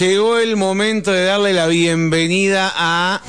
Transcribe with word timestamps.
Llegó 0.00 0.38
el 0.38 0.56
momento 0.56 1.12
de 1.12 1.24
darle 1.24 1.52
la 1.52 1.66
bienvenida 1.66 2.72
a. 2.74 3.20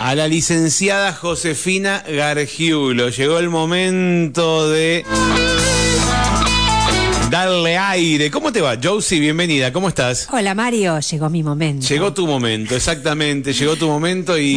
A 0.00 0.14
la 0.14 0.28
licenciada 0.28 1.12
Josefina 1.12 2.02
Gargiulo. 2.08 3.10
Llegó 3.10 3.38
el 3.38 3.50
momento 3.50 4.70
de 4.70 5.04
darle 7.30 7.76
aire. 7.76 8.30
¿Cómo 8.30 8.50
te 8.50 8.62
va, 8.62 8.78
Josie? 8.82 9.20
Bienvenida, 9.20 9.74
¿cómo 9.74 9.90
estás? 9.90 10.26
Hola 10.32 10.54
Mario, 10.54 10.98
llegó 11.00 11.28
mi 11.28 11.42
momento. 11.42 11.86
Llegó 11.86 12.14
tu 12.14 12.26
momento, 12.26 12.74
exactamente, 12.74 13.52
llegó 13.52 13.76
tu 13.76 13.88
momento 13.88 14.38
y, 14.38 14.56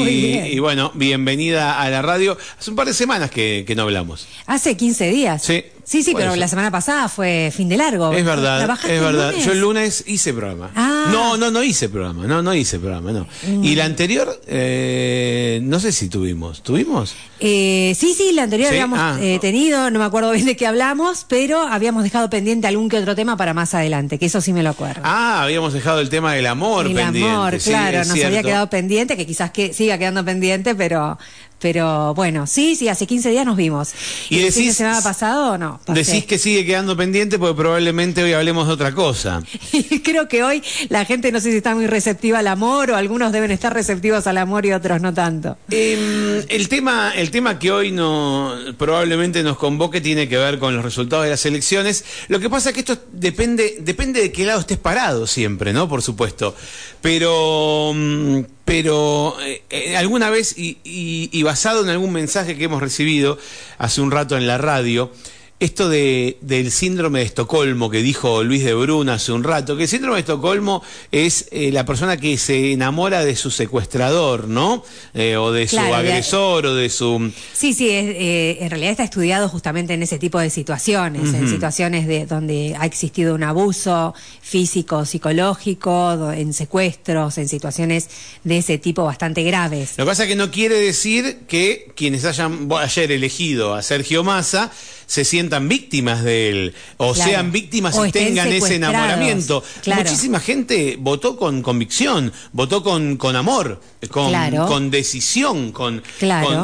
y 0.49 0.59
bueno, 0.59 0.93
bienvenida 0.95 1.81
a 1.81 1.89
la 1.89 2.02
radio. 2.02 2.38
Hace 2.57 2.70
un 2.70 2.77
par 2.77 2.88
de 2.88 2.93
semanas 2.93 3.31
que, 3.31 3.65
que 3.67 3.75
no 3.75 3.81
hablamos. 3.81 4.27
Hace 4.45 4.77
15 4.77 5.09
días. 5.09 5.43
Sí. 5.43 5.61
Sí, 5.86 6.02
sí, 6.02 6.13
pero 6.15 6.31
eso. 6.31 6.36
la 6.38 6.47
semana 6.47 6.71
pasada 6.71 7.07
fue 7.07 7.51
fin 7.55 7.70
de 7.70 7.77
largo. 7.77 8.11
Es 8.11 8.25
verdad, 8.25 8.57
¿Trabajaste 8.57 8.95
es 8.95 8.99
el 8.99 9.05
verdad. 9.05 9.33
Yo 9.33 9.51
el 9.51 9.61
lunes 9.61 10.04
hice 10.07 10.33
programa. 10.33 10.71
Ah. 10.75 11.09
No, 11.11 11.37
no, 11.37 11.51
no 11.51 11.64
hice 11.64 11.89
programa, 11.89 12.25
no, 12.25 12.41
no 12.41 12.55
hice 12.55 12.79
programa, 12.79 13.11
no. 13.11 13.27
Y 13.64 13.75
la 13.75 13.86
anterior, 13.86 14.41
eh, 14.47 15.60
no 15.61 15.79
sé 15.79 15.91
si 15.91 16.10
tuvimos, 16.10 16.63
¿tuvimos? 16.63 17.13
Eh, 17.39 17.93
sí, 17.96 18.15
sí, 18.18 18.32
la 18.33 18.43
anterior 18.43 18.69
Sí, 18.69 18.75
habíamos 18.75 19.00
ah. 19.00 19.18
eh, 19.21 19.37
tenido, 19.39 19.91
no 19.91 20.00
me 20.00 20.05
acuerdo 20.05 20.32
bien 20.32 20.46
de 20.46 20.55
qué 20.55 20.65
hablamos, 20.65 21.25
pero 21.29 21.61
habíamos 21.61 22.04
dejado 22.04 22.29
pendiente 22.32 22.65
algún 22.68 22.89
que 22.89 22.97
otro 22.97 23.15
tema 23.15 23.38
para 23.38 23.54
más 23.54 23.75
adelante, 23.75 24.18
que 24.18 24.25
eso 24.25 24.41
sí 24.41 24.54
me 24.54 24.63
lo 24.63 24.71
acuerdo. 24.71 25.02
Ah, 25.04 25.43
habíamos 25.43 25.74
dejado 25.74 25.99
el 25.99 26.10
tema 26.10 26.33
del 26.33 26.47
amor 26.47 26.88
El 26.88 26.96
pendiente. 26.96 27.29
amor, 27.29 27.60
sí, 27.60 27.69
claro, 27.69 27.99
nos 27.99 28.24
había 28.24 28.41
quedado 28.41 28.69
pendiente, 28.69 29.15
que 29.15 29.27
quizás 29.27 29.52
que 29.52 29.71
siga 29.74 29.97
quedando 29.99 30.25
pendiente, 30.25 30.74
pero, 30.74 31.19
pero 31.65 32.14
bueno, 32.14 32.45
sí, 32.45 32.75
sí, 32.75 32.89
hace 32.89 33.08
15 33.08 33.31
días 33.31 33.44
nos 33.44 33.58
vimos. 33.58 33.89
Y 34.30 34.38
el 34.38 34.52
fin 34.53 34.66
de 34.66 34.69
decís- 34.69 34.75
semana 34.75 35.02
pasado 35.02 35.53
o 35.53 35.58
no? 35.58 35.80
Pasé. 35.83 36.03
Decís 36.03 36.25
que 36.25 36.38
sigue 36.38 36.64
quedando 36.64 36.95
pendiente 36.95 37.39
porque 37.39 37.55
probablemente 37.55 38.22
hoy 38.22 38.33
hablemos 38.33 38.67
de 38.67 38.73
otra 38.73 38.94
cosa. 38.94 39.41
Y 39.73 40.02
creo 40.02 40.28
que 40.28 40.44
hoy 40.44 40.61
la 40.89 41.05
gente 41.05 41.31
no 41.31 41.39
sé 41.39 41.50
si 41.50 41.58
está 41.58 41.73
muy 41.73 41.88
receptiva 41.88 42.38
al 42.38 42.47
amor 42.47 42.91
o 42.91 42.95
algunos 42.95 43.31
deben 43.31 43.49
estar 43.49 43.73
receptivos 43.73 44.27
al 44.27 44.38
amor 44.38 44.67
y 44.67 44.73
otros 44.73 45.02
no 45.02 45.11
tanto. 45.11 45.58
Em, 45.71 46.43
el 46.49 46.69
tema, 46.69 47.11
el 47.16 47.31
tema 47.31 47.58
que 47.58 47.71
hoy 47.71 47.91
no 47.91 48.53
probablemente 48.77 49.41
nos 49.41 49.58
convoque 49.58 50.02
tiene 50.02 50.30
que 50.30 50.38
ver 50.38 50.59
con 50.59 50.75
los 50.75 50.86
resultados 50.86 51.23
de 51.25 51.31
las 51.31 51.43
elecciones. 51.47 52.05
Lo 52.27 52.39
que 52.39 52.47
pasa 52.47 52.69
es 52.69 52.73
que 52.75 52.81
esto 52.81 52.95
depende, 53.11 53.77
depende 53.80 54.21
de 54.21 54.31
qué 54.31 54.45
lado 54.45 54.59
estés 54.59 54.77
parado 54.77 55.25
siempre, 55.25 55.73
¿no? 55.73 55.89
Por 55.89 56.03
supuesto. 56.03 56.55
Pero, 57.02 57.91
mm, 57.95 58.39
pero 58.66 59.35
eh, 59.41 59.61
eh, 59.69 59.95
alguna 59.95 60.30
vez 60.31 60.58
y, 60.58 60.80
y- 60.83 61.30
y 61.31 61.44
basado 61.44 61.83
en 61.83 61.89
algún 61.89 62.11
mensaje 62.11 62.58
que 62.58 62.63
hemos 62.66 62.81
recibido 62.81 63.38
hace 63.77 64.02
un 64.02 64.09
rato 64.11 64.35
en 64.38 64.47
la 64.47 64.58
radio. 64.58 65.11
Esto 65.58 65.88
de, 65.88 66.38
del 66.42 66.70
síndrome 66.70 67.20
de 67.20 67.25
Estocolmo 67.25 67.89
que 67.89 68.02
dijo 68.02 68.44
Luis 68.44 68.66
de 68.66 68.73
Bruna 68.73 69.14
hace 69.14 69.31
un 69.31 69.42
rato, 69.42 69.78
que 69.78 69.84
el 69.84 69.89
síndrome 69.89 70.16
de 70.16 70.20
Estocolmo 70.20 70.84
es 71.14 71.48
eh, 71.50 71.72
la 71.72 71.86
persona 71.86 72.17
que 72.17 72.38
se 72.38 72.73
enamora 72.73 73.23
de 73.23 73.38
su 73.38 73.50
secuestrador, 73.50 74.50
¿no? 74.50 74.83
Eh, 75.14 75.38
o 75.38 75.53
de 75.53 75.66
su 75.70 75.78
de- 75.78 75.94
agresor 75.94 76.66
o 76.66 76.76
de 76.76 76.89
su... 76.89 77.31
Sí, 77.53 77.73
sí, 77.73 77.89
es, 77.89 78.06
eh, 78.17 78.58
en 78.59 78.70
realidad 78.70 78.92
está 78.92 79.06
estudiado 79.06 79.48
justamente 79.48 79.94
en 79.94 80.03
ese 80.03 80.20
tipo 80.20 80.39
de 80.39 80.50
situaciones, 80.50 81.33
en 81.33 81.48
situaciones 81.48 82.06
de 82.06 82.26
donde 82.26 82.76
ha 82.78 82.86
existido 82.86 83.33
un 83.33 83.44
abuso 83.44 84.14
físico, 84.42 85.06
psicológico, 85.06 86.33
en 86.33 86.53
secuestros, 86.53 87.38
en 87.38 87.48
situaciones 87.48 88.09
de 88.44 88.58
ese 88.58 88.78
tipo 88.78 89.06
bastante 89.06 89.42
graves. 89.44 89.94
Lo 89.98 90.03
que 90.03 90.09
pasa 90.09 90.23
es 90.23 90.30
que 90.30 90.36
no 90.36 90.52
quiere 90.52 90.76
decir 90.81 91.44
que 91.48 91.94
quienes 91.95 92.26
hayan 92.26 92.67
ayer 92.78 93.14
elegido 93.14 93.73
a 93.73 93.81
Sergio 93.81 94.22
Massa 94.26 94.70
se 95.08 95.25
sientan 95.25 95.67
víctimas 95.67 96.23
de 96.23 96.50
él 96.50 96.73
o 96.98 97.14
Claro. 97.14 97.30
sean 97.31 97.52
víctimas 97.52 97.95
O 97.95 98.06
y 98.06 98.11
tengan 98.11 98.52
ese 98.52 98.75
enamoramiento. 98.75 99.64
Claro. 99.81 100.03
Muchísima 100.03 100.39
gente 100.39 100.98
votó 101.00 101.38
con 101.38 101.61
convicción, 101.61 102.31
votó 102.53 102.84
con, 102.84 103.17
con 103.17 103.36
amor, 103.36 103.81
con, 104.09 104.30
Claro. 104.30 104.67
con 104.67 104.92
decisión, 104.92 105.72
con, 105.72 106.02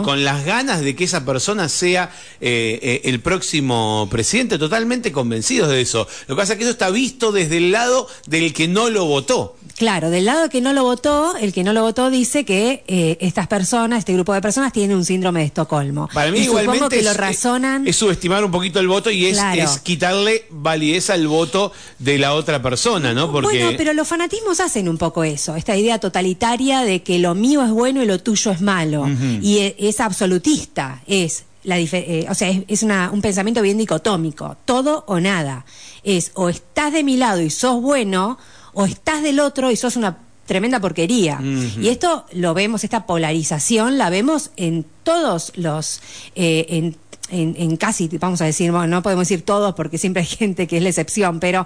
con 0.03 0.23
las 0.23 0.45
ganas 0.45 0.81
de 0.81 0.95
que 0.95 1.03
esa 1.03 1.25
persona 1.25 1.69
sea 1.69 2.11
eh, 2.39 2.79
eh, 2.81 3.01
el 3.05 3.19
próximo 3.19 4.07
presidente, 4.09 4.57
totalmente 4.57 5.11
convencidos 5.11 5.69
de 5.69 5.81
eso. 5.81 6.07
Lo 6.27 6.35
que 6.35 6.39
pasa 6.41 6.53
es 6.53 6.57
que 6.57 6.63
eso 6.63 6.71
está 6.71 6.89
visto 6.89 7.31
desde 7.31 7.57
el 7.57 7.71
lado 7.71 8.07
del 8.27 8.53
que 8.53 8.67
no 8.67 8.89
lo 8.89 9.05
votó. 9.05 9.55
Claro, 9.77 10.09
del 10.09 10.25
lado 10.25 10.49
que 10.49 10.61
no 10.61 10.73
lo 10.73 10.83
votó, 10.83 11.35
el 11.37 11.53
que 11.53 11.63
no 11.63 11.73
lo 11.73 11.81
votó 11.81 12.09
dice 12.09 12.45
que 12.45 12.83
eh, 12.87 13.17
estas 13.21 13.47
personas, 13.47 13.99
este 13.99 14.13
grupo 14.13 14.33
de 14.33 14.41
personas, 14.41 14.71
tienen 14.73 14.95
un 14.95 15.05
síndrome 15.05 15.39
de 15.41 15.45
Estocolmo. 15.47 16.07
Para 16.13 16.31
mí 16.31 16.39
y 16.39 16.43
igualmente 16.43 16.77
supongo 16.77 16.89
que 16.89 16.99
es, 16.99 17.05
lo 17.05 17.13
razonan. 17.13 17.87
es 17.87 17.95
subestimar 17.95 18.43
un 18.45 18.51
poquito 18.51 18.79
el 18.79 18.87
voto 18.87 19.09
y 19.11 19.25
es, 19.25 19.37
Claro. 19.37 19.61
es 19.61 19.79
quitarle 19.79 20.45
validez 20.49 21.09
al 21.09 21.27
voto 21.27 21.71
de 21.99 22.17
la 22.17 22.33
otra 22.33 22.61
persona, 22.61 23.13
¿no? 23.13 23.31
Porque 23.31 23.47
Bueno, 23.59 23.71
pero 23.77 23.93
los 23.93 24.07
fanatismos 24.07 24.59
hacen 24.59 24.87
un 24.89 24.97
poco 24.97 25.23
eso, 25.23 25.55
esta 25.55 25.75
idea 25.75 25.99
totalitaria 25.99 26.81
de 26.81 27.01
que 27.03 27.19
lo 27.19 27.33
mío 27.35 27.63
es 27.63 27.71
bueno 27.71 28.01
y 28.03 28.05
lo 28.05 28.19
tuyo 28.19 28.51
es 28.51 28.61
malo. 28.61 29.07
Y 29.41 29.57
e- 29.59 29.75
es 29.79 29.99
absolutista, 29.99 31.01
es 31.07 31.45
la 31.63 31.77
eh, 31.79 32.25
o 32.29 32.33
sea, 32.33 32.49
es, 32.49 32.63
es 32.67 32.81
una- 32.83 33.11
un 33.11 33.21
pensamiento 33.21 33.61
bien 33.61 33.77
dicotómico, 33.77 34.57
todo 34.65 35.03
o 35.07 35.19
nada. 35.19 35.65
Es 36.03 36.31
o 36.33 36.49
estás 36.49 36.91
de 36.93 37.03
mi 37.03 37.17
lado 37.17 37.41
y 37.41 37.49
sos 37.51 37.79
bueno, 37.81 38.39
o 38.73 38.85
estás 38.85 39.23
del 39.23 39.39
otro 39.39 39.71
y 39.71 39.75
sos 39.75 39.95
una 39.95 40.17
tremenda 40.45 40.79
porquería. 40.79 41.39
Y 41.79 41.87
esto 41.87 42.25
lo 42.33 42.53
vemos, 42.53 42.83
esta 42.83 43.05
polarización 43.05 43.97
la 43.97 44.09
vemos 44.09 44.51
en 44.57 44.85
todos 45.03 45.53
los, 45.55 46.01
eh, 46.35 46.65
en 46.69 46.97
en, 47.31 47.55
en 47.57 47.77
casi, 47.77 48.09
vamos 48.19 48.41
a 48.41 48.45
decir, 48.45 48.71
bueno, 48.71 48.87
no 48.87 49.01
podemos 49.01 49.27
decir 49.27 49.43
todos 49.43 49.73
porque 49.73 49.97
siempre 49.97 50.21
hay 50.21 50.27
gente 50.37 50.67
que 50.67 50.77
es 50.77 50.83
la 50.83 50.89
excepción, 50.89 51.39
pero 51.39 51.65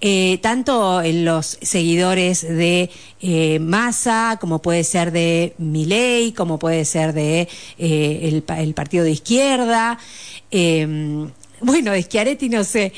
eh, 0.00 0.38
tanto 0.42 1.00
en 1.00 1.24
los 1.24 1.58
seguidores 1.62 2.42
de 2.42 2.90
eh, 3.20 3.58
Massa, 3.60 4.38
como 4.40 4.60
puede 4.60 4.84
ser 4.84 5.12
de 5.12 5.54
Milei, 5.58 6.32
como 6.32 6.58
puede 6.58 6.84
ser 6.84 7.12
de 7.12 7.48
eh, 7.78 8.42
el 8.58 8.74
partido 8.74 9.04
de 9.04 9.12
izquierda, 9.12 9.98
eh, 10.50 11.28
bueno, 11.64 11.92
de 11.92 12.02
Schiaretti 12.02 12.48
no 12.48 12.62
sé. 12.64 12.92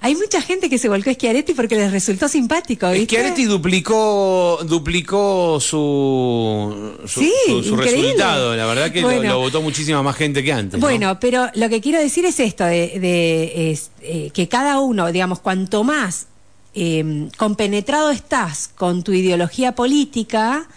Hay 0.00 0.14
mucha 0.14 0.40
gente 0.40 0.70
que 0.70 0.78
se 0.78 0.88
volcó 0.88 1.10
a 1.10 1.14
Schiaretti 1.14 1.54
porque 1.54 1.76
les 1.76 1.90
resultó 1.92 2.28
simpático, 2.28 2.90
¿viste? 2.90 3.06
Schiaretti 3.16 3.44
duplicó, 3.44 4.60
duplicó 4.64 5.58
su, 5.60 6.94
su, 7.06 7.20
Sí, 7.20 7.32
su- 7.46 7.76
resultado. 7.76 8.56
La 8.56 8.66
verdad 8.66 8.90
que 8.90 9.00
lo- 9.00 9.08
Bueno. 9.08 9.22
lo, 9.34 9.38
votó 9.40 9.60
muchísima 9.62 10.02
más 10.02 10.16
gente 10.16 10.42
que 10.42 10.52
antes. 10.52 10.80
¿no? 10.80 10.86
Bueno, 10.86 11.18
pero 11.20 11.48
lo 11.54 11.68
que 11.68 11.80
quiero 11.80 11.98
decir 11.98 12.24
es 12.24 12.40
esto, 12.40 12.64
de, 12.64 12.98
de- 13.00 13.70
es, 13.72 13.90
eh, 14.02 14.30
que 14.32 14.48
cada 14.48 14.80
uno, 14.80 15.10
digamos, 15.12 15.40
cuanto 15.40 15.84
más 15.84 16.26
eh, 16.74 17.28
compenetrado 17.36 18.10
estás 18.10 18.68
con 18.74 19.02
tu 19.04 19.12
ideología 19.12 19.74
política, 19.74 20.68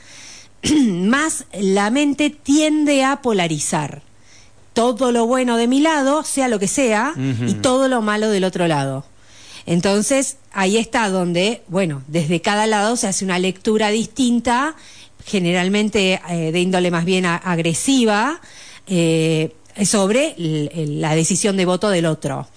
más 0.92 1.46
la 1.60 1.90
mente 1.90 2.30
tiende 2.30 3.04
a 3.04 3.22
polarizar. 3.22 4.02
Todo 4.78 5.12
lo 5.12 5.26
bueno 5.26 5.58
de 5.58 5.66
mi 5.68 5.80
lado, 5.80 6.24
sea 6.24 6.48
lo 6.48 6.60
que 6.60 6.68
sea, 6.68 7.16
y 7.48 7.54
todo 7.56 7.88
lo 7.88 8.04
malo 8.04 8.30
del 8.30 8.44
otro 8.44 8.68
lado. 8.68 9.06
Entonces, 9.66 10.38
ahí 10.54 10.78
está 10.78 11.10
donde, 11.10 11.64
bueno, 11.68 12.04
desde 12.08 12.42
cada 12.42 12.68
lado 12.68 12.96
se 12.96 13.08
hace 13.08 13.26
una 13.26 13.40
lectura 13.40 13.90
distinta, 13.90 14.76
generalmente 15.26 16.22
eh, 16.30 16.52
de 16.52 16.60
índole 16.60 16.92
más 16.92 17.06
bien 17.06 17.26
agresiva, 17.26 18.40
eh, 18.88 19.52
sobre 19.84 20.36
la 20.38 21.16
decisión 21.16 21.58
de 21.58 21.66
voto 21.66 21.90
del 21.90 22.06
otro. 22.06 22.48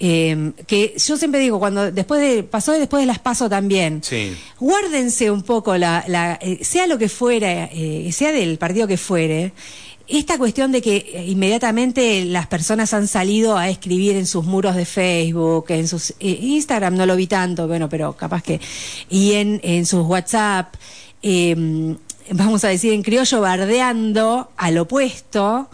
Eh, 0.00 0.52
que 0.66 0.94
yo 0.96 1.16
siempre 1.16 1.38
digo, 1.38 1.60
cuando 1.60 1.92
después 1.92 2.20
de, 2.20 2.42
pasó 2.42 2.72
después 2.72 3.02
de 3.02 3.06
las 3.06 3.20
paso 3.20 3.48
también, 3.48 4.02
Sí. 4.02 4.36
guárdense 4.58 5.30
un 5.30 5.42
poco 5.42 5.76
la, 5.76 6.02
la, 6.08 6.38
eh, 6.40 6.64
sea 6.64 6.86
lo 6.88 6.98
que 6.98 7.08
fuera, 7.08 7.68
sea 8.10 8.32
del 8.32 8.58
partido 8.58 8.88
que 8.88 8.96
fuere, 8.96 9.52
esta 10.18 10.38
cuestión 10.38 10.72
de 10.72 10.82
que 10.82 10.96
eh, 11.14 11.26
inmediatamente 11.28 12.24
las 12.24 12.46
personas 12.46 12.92
han 12.94 13.08
salido 13.08 13.56
a 13.56 13.68
escribir 13.68 14.16
en 14.16 14.26
sus 14.26 14.44
muros 14.44 14.74
de 14.76 14.84
Facebook, 14.84 15.66
en 15.70 15.88
sus 15.88 16.10
eh, 16.20 16.38
Instagram 16.40 16.96
no 16.96 17.06
lo 17.06 17.16
vi 17.16 17.26
tanto, 17.26 17.66
bueno, 17.66 17.88
pero 17.88 18.12
capaz 18.14 18.42
que 18.42 18.60
y 19.08 19.32
en, 19.32 19.60
en 19.62 19.86
sus 19.86 20.04
WhatsApp, 20.06 20.74
eh, 21.22 21.54
vamos 22.30 22.64
a 22.64 22.68
decir 22.68 22.92
en 22.92 23.02
criollo 23.02 23.40
bardeando 23.40 24.50
al 24.56 24.78
opuesto. 24.78 25.68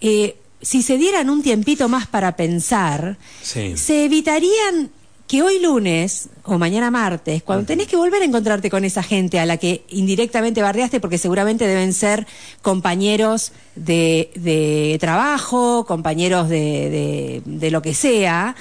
eh, 0.00 0.36
si 0.62 0.82
se 0.82 0.96
dieran 0.96 1.30
un 1.30 1.42
tiempito 1.42 1.88
más 1.88 2.06
para 2.08 2.34
pensar, 2.34 3.18
Sí. 3.42 3.76
se 3.76 4.04
evitarían 4.06 4.90
que 5.26 5.42
hoy 5.42 5.58
lunes 5.60 6.28
o 6.44 6.56
mañana 6.56 6.90
martes, 6.92 7.42
cuando 7.42 7.66
tenés 7.66 7.88
que 7.88 7.96
volver 7.96 8.22
a 8.22 8.24
encontrarte 8.24 8.70
con 8.70 8.84
esa 8.84 9.02
gente 9.02 9.40
a 9.40 9.46
la 9.46 9.56
que 9.56 9.82
indirectamente 9.88 10.62
bardeaste, 10.62 11.00
porque 11.00 11.18
seguramente 11.18 11.66
deben 11.66 11.92
ser 11.92 12.26
compañeros 12.62 13.52
de, 13.74 14.30
de 14.36 14.96
trabajo, 15.00 15.84
compañeros 15.86 16.48
de, 16.48 16.60
de- 16.90 17.42
de 17.44 17.70
lo 17.72 17.82
que 17.82 17.94
sea, 17.94 18.54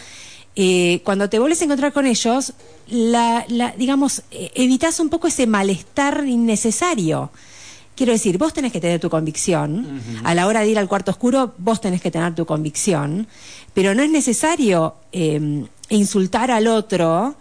eh, 0.55 1.01
cuando 1.03 1.29
te 1.29 1.37
vuelves 1.37 1.61
a 1.61 1.65
encontrar 1.65 1.93
con 1.93 2.05
ellos, 2.07 2.53
la, 2.87 3.45
la- 3.49 3.73
digamos, 3.77 4.23
eh, 4.31 4.51
evitas 4.55 4.99
un 4.99 5.09
poco 5.09 5.27
ese 5.27 5.45
malestar 5.47 6.23
innecesario. 6.25 7.29
Quiero 7.95 8.11
decir, 8.11 8.37
vos 8.37 8.53
tenés 8.53 8.71
que 8.73 8.81
tener 8.81 8.99
tu 8.99 9.09
convicción. 9.09 10.01
A 10.25 10.33
la 10.35 10.47
hora 10.47 10.61
de 10.61 10.69
ir 10.69 10.77
al 10.79 10.87
cuarto 10.89 11.11
oscuro, 11.11 11.53
vos 11.57 11.79
tenés 11.79 12.01
que 12.01 12.11
tener 12.11 12.35
tu 12.35 12.45
convicción. 12.45 13.27
Pero 13.73 13.95
no 13.95 14.03
es 14.03 14.09
necesario 14.09 14.95
eh, 15.13 15.63
insultar 15.89 16.51
al 16.51 16.67
otro 16.67 17.35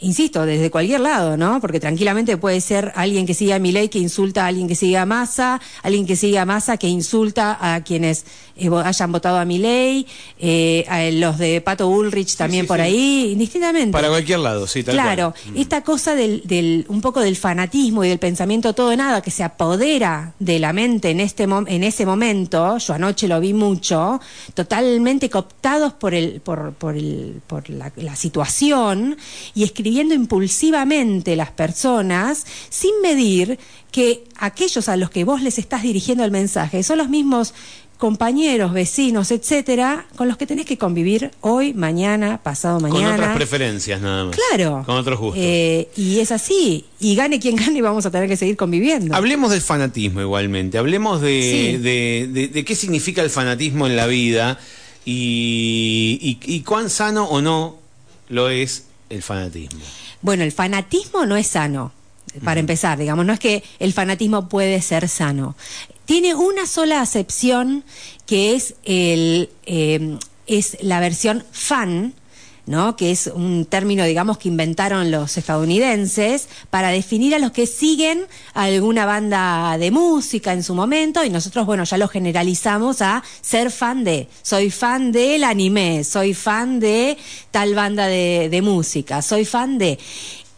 insisto, 0.00 0.46
desde 0.46 0.70
cualquier 0.70 1.00
lado, 1.00 1.36
¿no? 1.36 1.60
Porque 1.60 1.78
tranquilamente 1.78 2.36
puede 2.36 2.60
ser 2.60 2.92
alguien 2.96 3.26
que 3.26 3.34
siga 3.34 3.56
a 3.56 3.58
Milei 3.58 3.88
que 3.88 3.98
insulta 3.98 4.44
a 4.44 4.46
alguien 4.46 4.66
que 4.66 4.74
siga 4.74 5.02
a 5.02 5.06
Massa, 5.06 5.60
alguien 5.82 6.06
que 6.06 6.16
siga 6.16 6.42
a 6.42 6.46
Massa 6.46 6.76
que 6.78 6.88
insulta 6.88 7.58
a 7.60 7.82
quienes 7.84 8.24
eh, 8.56 8.70
hayan 8.84 9.12
votado 9.12 9.38
a 9.38 9.44
Milei, 9.44 10.06
eh, 10.38 10.84
a 10.88 11.10
los 11.10 11.36
de 11.38 11.60
Pato 11.60 11.88
Bullrich 11.88 12.36
también 12.36 12.66
por 12.66 12.80
ahí, 12.80 13.30
indistintamente. 13.32 13.92
Para 13.92 14.08
cualquier 14.08 14.38
lado, 14.38 14.66
sí, 14.66 14.82
tal 14.82 14.94
Claro, 14.94 15.34
cual. 15.44 15.56
esta 15.58 15.82
cosa 15.82 16.14
del, 16.14 16.42
del, 16.44 16.86
un 16.88 17.02
poco 17.02 17.20
del 17.20 17.36
fanatismo 17.36 18.02
y 18.02 18.08
del 18.08 18.18
pensamiento 18.18 18.72
todo 18.72 18.96
nada 18.96 19.20
que 19.20 19.30
se 19.30 19.44
apodera 19.44 20.32
de 20.38 20.58
la 20.58 20.72
mente 20.72 21.10
en, 21.10 21.20
este 21.20 21.42
en 21.44 21.84
ese 21.84 22.06
momento, 22.06 22.78
yo 22.78 22.94
anoche 22.94 23.28
lo 23.28 23.38
vi 23.38 23.52
mucho, 23.52 24.18
totalmente 24.54 25.28
cooptados 25.28 25.92
por, 25.92 26.14
el, 26.14 26.40
por, 26.40 26.72
por, 26.72 26.96
el, 26.96 27.40
por 27.46 27.68
la, 27.68 27.92
la 27.96 28.16
situación 28.16 29.16
y 29.54 29.64
escribiendo 29.64 29.89
impulsivamente 29.90 31.36
las 31.36 31.50
personas 31.50 32.46
sin 32.68 32.92
medir 33.02 33.58
que 33.90 34.24
aquellos 34.38 34.88
a 34.88 34.96
los 34.96 35.10
que 35.10 35.24
vos 35.24 35.42
les 35.42 35.58
estás 35.58 35.82
dirigiendo 35.82 36.24
el 36.24 36.30
mensaje 36.30 36.82
son 36.82 36.98
los 36.98 37.08
mismos 37.08 37.54
compañeros, 37.98 38.72
vecinos, 38.72 39.30
etcétera, 39.30 40.06
con 40.16 40.26
los 40.26 40.38
que 40.38 40.46
tenés 40.46 40.64
que 40.64 40.78
convivir 40.78 41.32
hoy, 41.42 41.74
mañana, 41.74 42.40
pasado 42.42 42.80
mañana. 42.80 43.10
Con 43.10 43.14
otras 43.16 43.36
preferencias, 43.36 44.00
nada 44.00 44.24
más. 44.24 44.36
Claro. 44.48 44.84
Con 44.86 44.96
otros 44.96 45.18
gustos. 45.20 45.38
Eh, 45.44 45.90
y 45.96 46.18
es 46.20 46.32
así. 46.32 46.86
Y 46.98 47.14
gane 47.14 47.38
quien 47.38 47.56
gane, 47.56 47.82
vamos 47.82 48.06
a 48.06 48.10
tener 48.10 48.26
que 48.26 48.38
seguir 48.38 48.56
conviviendo. 48.56 49.14
Hablemos 49.14 49.50
del 49.50 49.60
fanatismo 49.60 50.22
igualmente. 50.22 50.78
Hablemos 50.78 51.20
de, 51.20 51.42
Sí. 51.42 51.76
de, 51.76 52.28
de- 52.32 52.48
de 52.48 52.64
qué 52.64 52.74
significa 52.74 53.20
el 53.20 53.28
fanatismo 53.28 53.86
en 53.86 53.96
la 53.96 54.06
vida 54.06 54.58
y, 55.04 56.18
y- 56.22 56.54
y 56.54 56.60
cuán 56.62 56.88
sano 56.88 57.24
o 57.24 57.42
no 57.42 57.76
lo 58.30 58.48
es 58.48 58.84
el 59.10 59.22
fanatismo. 59.22 59.80
Bueno, 60.22 60.44
el 60.44 60.52
fanatismo 60.52 61.26
no 61.26 61.36
es 61.36 61.48
sano, 61.48 61.92
para 62.44 62.60
empezar, 62.60 62.98
digamos, 62.98 63.26
no 63.26 63.32
es 63.32 63.40
que 63.40 63.62
el 63.78 63.92
fanatismo 63.92 64.48
puede 64.48 64.80
ser 64.82 65.08
sano. 65.08 65.56
Tiene 66.04 66.34
una 66.34 66.66
sola 66.66 67.00
acepción 67.00 67.84
que 68.26 68.54
es 68.54 68.74
el 68.84 69.50
eh, 69.66 70.16
es 70.46 70.78
la 70.80 71.00
versión 71.00 71.44
fan, 71.52 72.14
¿no? 72.66 72.96
que 72.96 73.10
es 73.10 73.26
un 73.26 73.64
término, 73.64 74.04
digamos, 74.04 74.38
que 74.38 74.48
inventaron 74.48 75.10
los 75.10 75.36
estadounidenses 75.36 76.48
para 76.70 76.88
definir 76.88 77.34
a 77.34 77.38
los 77.38 77.52
que 77.52 77.66
siguen 77.66 78.26
a 78.54 78.64
alguna 78.64 79.06
banda 79.06 79.76
de 79.78 79.90
música 79.90 80.52
en 80.52 80.62
su 80.62 80.74
momento 80.74 81.24
y 81.24 81.30
nosotros, 81.30 81.66
bueno, 81.66 81.84
ya 81.84 81.98
lo 81.98 82.08
generalizamos 82.08 83.02
a 83.02 83.22
ser 83.40 83.70
fan 83.70 84.04
de, 84.04 84.28
soy 84.42 84.70
fan 84.70 85.12
del 85.12 85.44
anime, 85.44 86.04
soy 86.04 86.34
fan 86.34 86.80
de 86.80 87.16
tal 87.50 87.74
banda 87.74 88.06
de, 88.06 88.48
de 88.50 88.62
música, 88.62 89.22
soy 89.22 89.44
fan 89.44 89.78
de... 89.78 89.98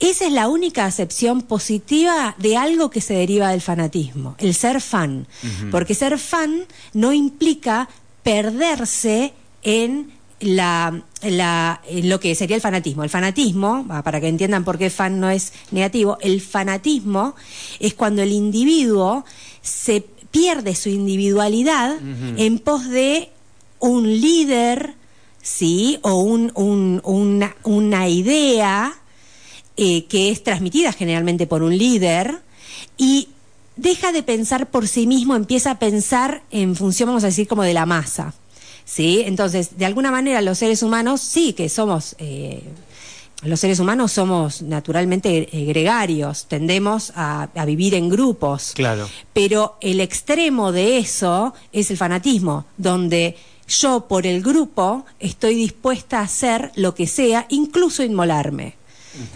Esa 0.02 0.26
es 0.26 0.32
la 0.32 0.48
única 0.48 0.84
acepción 0.84 1.42
positiva 1.42 2.34
de 2.36 2.56
algo 2.56 2.90
que 2.90 3.00
se 3.00 3.14
deriva 3.14 3.50
del 3.50 3.60
fanatismo, 3.60 4.34
el 4.38 4.52
ser 4.52 4.80
fan. 4.80 5.28
Porque 5.70 5.94
ser 5.94 6.18
fan 6.18 6.64
no 6.92 7.12
implica 7.12 7.88
perderse 8.24 9.32
en 9.62 10.10
la, 10.40 11.04
la- 11.22 11.80
en 11.88 12.08
lo 12.08 12.18
que 12.20 12.34
sería 12.34 12.56
el 12.56 12.62
fanatismo. 12.62 13.04
El 13.04 13.10
fanatismo, 13.10 13.86
para 14.04 14.20
que 14.20 14.28
entiendan 14.28 14.64
por 14.64 14.78
qué 14.78 14.90
fan 14.90 15.20
no 15.20 15.30
es 15.30 15.52
negativo, 15.70 16.18
el 16.20 16.40
fanatismo 16.40 17.34
es 17.80 17.94
cuando 17.94 18.22
el 18.22 18.32
individuo 18.32 19.24
se 19.62 20.04
pierde 20.30 20.74
su 20.74 20.88
individualidad 20.88 21.96
en 22.38 22.58
pos 22.58 22.88
de 22.88 23.30
un 23.78 24.04
líder, 24.20 24.94
¿sí? 25.42 25.98
O 26.02 26.14
un, 26.22 26.50
un- 26.54 27.00
una, 27.04 27.54
una 27.64 28.08
idea 28.08 28.94
eh, 29.76 30.04
que 30.06 30.30
es 30.30 30.42
transmitida 30.42 30.92
generalmente 30.92 31.46
por 31.46 31.62
un 31.62 31.76
líder 31.76 32.40
y 32.96 33.28
deja 33.76 34.12
de 34.12 34.22
pensar 34.22 34.70
por 34.70 34.86
sí 34.86 35.06
mismo, 35.06 35.34
empieza 35.34 35.72
a 35.72 35.78
pensar 35.78 36.42
en 36.50 36.76
función, 36.76 37.08
vamos 37.08 37.24
a 37.24 37.28
decir, 37.28 37.48
como 37.48 37.62
de 37.62 37.72
la 37.74 37.86
masa. 37.86 38.34
¿Sí? 38.84 39.22
Entonces, 39.24 39.78
de 39.78 39.86
alguna 39.86 40.10
manera 40.10 40.40
los 40.40 40.58
seres 40.58 40.82
humanos 40.82 41.20
sí 41.20 41.52
que 41.52 41.68
somos... 41.68 42.16
eh, 42.18 42.62
los 43.44 43.58
seres 43.58 43.80
humanos 43.80 44.12
somos 44.12 44.62
naturalmente 44.62 45.48
gregarios, 45.66 46.46
tendemos 46.46 47.12
a, 47.16 47.48
a 47.54 47.64
vivir 47.64 47.94
en 47.94 48.08
grupos. 48.08 48.70
Claro. 48.72 49.08
Pero 49.32 49.78
el 49.80 50.00
extremo 50.00 50.70
de 50.70 50.98
eso 50.98 51.52
es 51.72 51.90
el 51.90 51.96
fanatismo, 51.96 52.66
donde 52.76 53.36
yo 53.66 54.06
por 54.06 54.28
el 54.28 54.42
grupo 54.42 55.04
estoy 55.18 55.56
dispuesta 55.56 56.20
a 56.20 56.22
hacer 56.22 56.70
lo 56.76 56.94
que 56.94 57.08
sea, 57.08 57.46
incluso 57.48 58.04
inmolarme. 58.04 58.76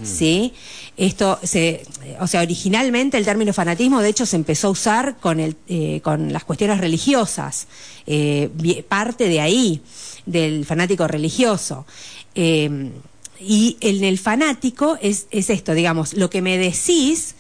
¿Sí? 0.03 0.53
Esto 0.97 1.39
se, 1.43 1.83
o 2.21 2.27
sea, 2.27 2.41
originalmente 2.41 3.19
el 3.19 3.25
término 3.25 3.53
fanatismo, 3.53 4.01
de 4.01 4.09
hecho, 4.09 4.25
se 4.25 4.37
empezó 4.37 4.69
a 4.69 4.71
usar 4.71 5.17
con 5.19 5.41
el, 5.41 5.57
eh, 5.69 6.01
con 6.03 6.33
las 6.33 6.45
cuestiones 6.45 6.79
religiosas, 6.79 7.67
eh, 8.07 8.49
parte 8.89 9.29
de 9.29 9.41
ahí, 9.41 9.83
del 10.25 10.65
fanático 10.65 11.07
religioso. 11.07 11.87
Eh, 12.35 12.91
y 13.39 13.77
en 13.81 14.05
el 14.05 14.19
fanático 14.19 14.99
es, 15.01 15.27
es 15.31 15.51
esto, 15.51 15.75
digamos, 15.75 16.15
lo 16.15 16.31
que 16.31 16.41
me 16.41 16.57
decís, 16.57 17.35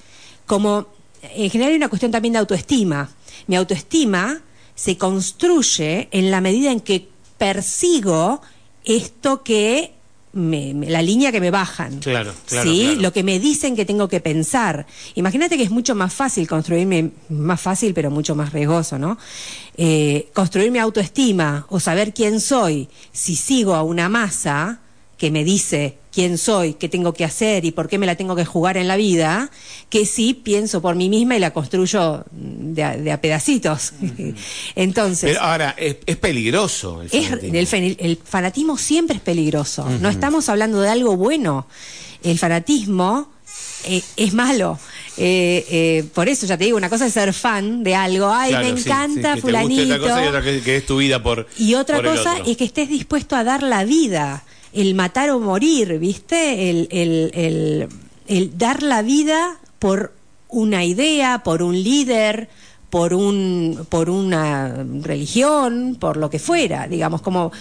como 0.45 0.89
en 1.23 1.51
general 1.51 1.73
hay 1.73 1.77
una 1.77 1.89
cuestión 1.89 2.13
también 2.13 2.33
de 2.33 2.39
autoestima. 2.39 3.11
Mi 3.47 3.57
autoestima 3.57 4.43
se 4.75 4.99
construye 4.99 6.09
en 6.11 6.31
la 6.31 6.41
medida 6.41 6.71
en 6.71 6.81
que 6.81 7.09
persigo 7.39 8.43
esto 8.85 9.43
que 9.43 9.96
me- 10.37 10.75
me- 10.75 10.89
la 10.91 11.03
línea 11.03 11.33
que 11.33 11.41
me 11.41 11.51
bajan. 11.51 11.99
Claro, 12.01 12.33
claro, 12.47 12.71
¿sí? 12.71 12.83
claro. 12.85 13.01
Lo 13.01 13.13
que 13.13 13.23
me 13.23 13.41
dicen 13.41 13.75
que 13.75 13.85
tengo 13.85 14.07
que 14.09 14.21
pensar. 14.21 14.87
Imagínate 15.15 15.57
que 15.57 15.63
es 15.65 15.71
mucho 15.71 15.95
más 15.95 16.13
fácil 16.15 16.47
construirme, 16.47 17.11
más 17.31 17.61
fácil, 17.61 17.95
pero 17.95 18.11
mucho 18.11 18.35
más 18.35 18.53
riesgoso, 18.53 18.99
¿no? 18.99 19.19
Eh, 19.77 20.29
construir 20.35 20.71
mi 20.71 20.79
autoestima 20.79 21.67
o 21.71 21.81
saber 21.81 22.13
quién 22.15 22.41
soy 22.41 22.89
si 23.13 23.35
sigo 23.35 23.75
a 23.75 23.83
una 23.83 24.09
masa 24.09 24.81
que 25.19 25.31
me 25.31 25.43
dice 25.45 25.97
quién 26.17 26.39
soy, 26.39 26.73
qué 26.75 26.89
tengo 26.89 27.13
que 27.13 27.25
hacer 27.27 27.67
y 27.67 27.73
por 27.73 27.89
qué 27.91 27.99
me 27.99 28.07
la 28.07 28.15
tengo 28.17 28.35
que 28.35 28.47
jugar 28.47 28.79
en 28.79 28.89
la 28.89 28.97
vida, 28.97 29.51
que 29.91 30.07
si 30.07 30.33
pienso 30.33 30.81
por 30.81 30.95
mí 30.97 31.11
misma 31.11 31.37
y 31.37 31.41
la 31.41 31.53
construyo 31.53 32.25
de 32.33 32.83
a, 32.83 32.97
de 32.97 33.13
a 33.13 33.21
pedacitos. 33.21 33.93
Entonces, 34.75 35.31
Pero 35.31 35.43
ahora, 35.43 35.75
es, 35.79 35.97
es 36.07 36.17
peligroso 36.17 37.03
el 37.03 37.09
es- 37.13 37.29
fanatismo. 37.29 37.97
el, 38.01 38.19
fanatismo 38.25 38.79
siempre 38.79 39.17
es 39.17 39.23
peligroso. 39.23 39.87
No 40.01 40.09
estamos 40.09 40.49
hablando 40.49 40.81
de 40.81 40.89
algo 40.89 41.17
bueno. 41.19 41.67
El 42.23 42.39
fanatismo 42.39 43.29
eh, 43.85 44.03
es 44.17 44.33
malo. 44.33 44.79
Eh, 45.19 45.65
eh, 45.71 46.05
por 46.15 46.29
eso 46.29 46.47
ya 46.47 46.57
te 46.59 46.65
digo, 46.65 46.77
una 46.77 46.89
cosa 46.91 47.07
es 47.07 47.13
ser 47.13 47.33
fan 47.35 47.85
de 47.85 47.95
algo. 47.95 48.29
Ay, 48.33 48.51
Claro, 48.51 48.69
me 48.75 48.81
sí, 48.81 48.89
encanta 48.89 49.35
sí, 49.35 49.41
fulanito. 49.43 49.83
otra 49.95 49.99
cosa 49.99 50.25
y 50.25 50.29
otra 50.29 50.43
que, 50.43 50.61
que 50.63 50.77
es 50.79 50.87
tu 50.87 50.97
vida 50.97 51.23
por 51.23 51.47
Y 51.59 51.75
otra 51.75 51.97
por 52.03 52.17
cosa 52.17 52.39
es 52.47 52.57
que 52.57 52.65
estés 52.65 52.89
dispuesto 52.89 53.37
a 53.37 53.45
dar 53.45 53.63
la 53.63 53.85
vida, 53.85 54.45
el 54.73 54.95
matar 54.95 55.31
o 55.31 55.39
morir, 55.41 55.99
¿viste? 55.99 56.71
El, 56.71 56.89
el- 56.91 57.31
el- 57.35 57.89
el 58.29 58.59
dar 58.59 58.83
la 58.83 59.03
vida 59.03 59.59
por 59.79 60.13
una 60.49 60.85
idea, 60.85 61.43
por 61.45 61.63
un 61.63 61.81
líder, 61.83 62.49
por 62.91 63.15
un, 63.15 63.87
por 63.89 64.11
una 64.11 64.85
religión, 65.03 65.97
por 65.99 66.17
lo 66.17 66.31
que 66.31 66.39
fuera, 66.39 66.87
digamos, 66.89 67.21
como 67.23 67.53